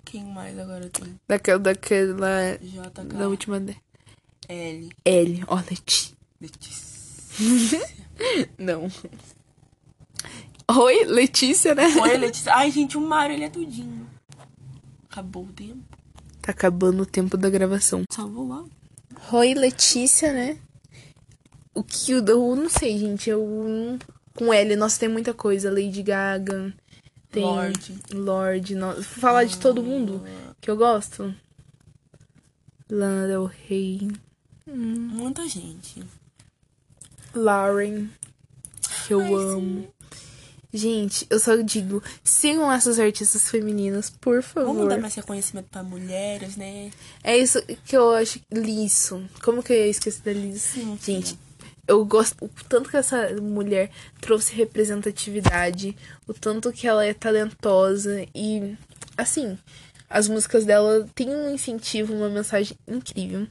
[0.05, 1.19] Quem mais agora tem?
[1.27, 2.59] Daquela, daquela.
[2.61, 3.17] JK.
[3.17, 3.57] Da última.
[4.49, 4.91] L.
[5.05, 5.45] L.
[5.47, 6.15] Ó, Leti.
[6.41, 7.81] Letícia.
[8.59, 8.91] Não.
[10.71, 11.87] Oi, Letícia, né?
[12.01, 12.55] Oi, Letícia.
[12.55, 14.07] Ai, gente, o Mário, ele é tudinho.
[15.11, 15.83] Acabou o tempo.
[16.43, 18.03] Tá acabando o tempo da gravação.
[18.11, 18.65] Salvou lá.
[19.33, 20.59] Oi, Letícia, né?
[21.75, 23.31] O que eu, eu não sei, gente.
[23.31, 23.99] Eu.
[24.37, 25.71] Com L, nossa, tem muita coisa.
[25.71, 26.73] Lady Gaga.
[27.31, 27.43] Tem.
[27.43, 27.99] Lorde.
[28.13, 28.75] Lorde.
[28.75, 29.03] No...
[29.03, 30.23] Falar de todo mundo
[30.61, 31.35] que eu gosto.
[32.91, 34.11] Lana Del Rey.
[34.67, 36.03] Muita gente.
[37.35, 38.09] Lauren.
[39.07, 39.95] Que eu Ai, amo.
[40.73, 44.75] Gente, eu só digo, sigam essas artistas femininas, por favor.
[44.75, 46.91] Vamos dar mais reconhecimento pra mulheres, né?
[47.23, 48.41] É isso que eu acho.
[48.51, 49.23] Lisso.
[49.41, 50.75] Como que eu ia esquecer da Lisso?
[50.75, 51.39] Sim, Gente,
[51.87, 52.45] eu gosto.
[52.45, 58.77] O tanto que essa mulher trouxe representatividade, o tanto que ela é talentosa e.
[59.17, 59.59] Assim,
[60.09, 63.47] as músicas dela têm um incentivo, uma mensagem incrível.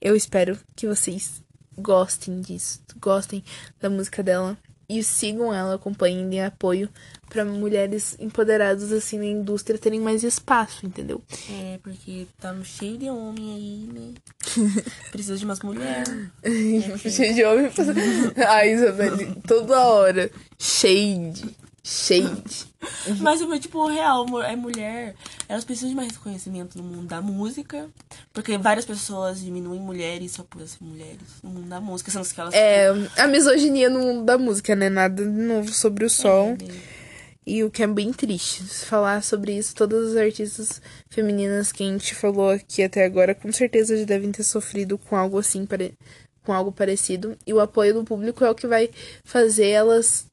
[0.00, 1.42] Eu espero que vocês
[1.76, 3.42] gostem disso, gostem
[3.80, 4.56] da música dela
[4.88, 6.88] e sigam ela, acompanhem, deem apoio
[7.28, 11.22] pra mulheres empoderadas assim na indústria terem mais espaço, entendeu?
[11.50, 14.14] É, porque tá cheio de homem aí, né?
[15.10, 16.08] Precisa de umas mulheres.
[17.10, 17.70] Cheio de homem.
[18.46, 20.30] Ai, Isabelle, toda hora.
[20.58, 21.56] Shade.
[21.82, 22.66] Shade.
[23.20, 25.14] Mas, tipo, real, é mulher.
[25.48, 27.88] Elas precisam de mais reconhecimento no mundo da música.
[28.32, 32.10] Porque várias pessoas diminuem mulheres só por ser mulheres no mundo da música.
[32.10, 32.54] Sendo que elas.
[32.54, 34.90] É, a misoginia no mundo da música, né?
[34.90, 36.56] Nada de novo sobre o sol.
[36.58, 36.78] tipo, né?
[37.50, 38.62] E o que é bem triste.
[38.62, 43.50] Falar sobre isso, todas as artistas femininas que a gente falou aqui até agora, com
[43.50, 45.66] certeza já devem ter sofrido com algo assim,
[46.44, 47.38] com algo parecido.
[47.46, 48.90] E o apoio do público é o que vai
[49.24, 50.26] fazer elas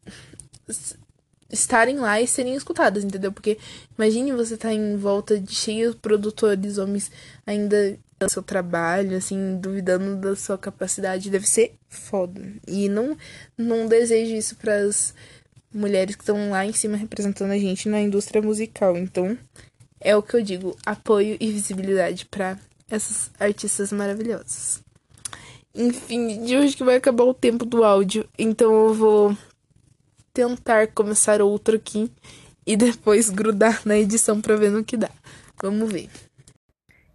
[1.50, 3.32] estarem lá e serem escutadas, entendeu?
[3.32, 3.58] Porque
[3.98, 7.10] imagine você estar em volta de cheios produtores, homens
[7.48, 12.42] ainda do seu trabalho, assim, duvidando da sua capacidade, deve ser foda.
[12.68, 13.18] E não,
[13.58, 15.14] não desejo isso pras
[15.76, 18.98] mulheres que estão lá em cima representando a gente na indústria musical.
[18.98, 19.38] Então,
[20.00, 22.58] é o que eu digo, apoio e visibilidade pra
[22.90, 24.84] essas artistas maravilhosas.
[25.74, 29.38] Enfim, de hoje que vai acabar o tempo do áudio, então eu vou
[30.34, 32.10] tentar começar outro aqui
[32.66, 35.10] e depois grudar na edição pra ver no que dá.
[35.62, 36.10] Vamos ver.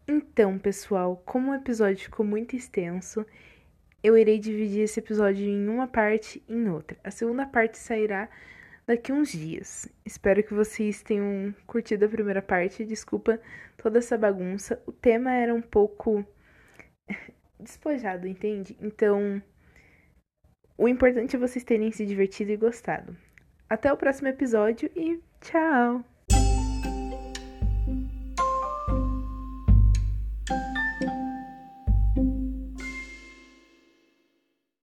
[0.06, 3.24] Então, pessoal, como o episódio ficou muito extenso,
[4.02, 6.96] eu irei dividir esse episódio em uma parte e em outra.
[7.04, 8.28] A segunda parte sairá
[8.86, 9.88] daqui uns dias.
[10.04, 12.84] Espero que vocês tenham curtido a primeira parte.
[12.84, 13.40] Desculpa
[13.76, 14.82] toda essa bagunça.
[14.86, 16.24] O tema era um pouco
[17.60, 18.76] despojado, entende?
[18.80, 19.42] Então,
[20.76, 23.16] o importante é vocês terem se divertido e gostado.
[23.68, 26.19] Até o próximo episódio e tchau!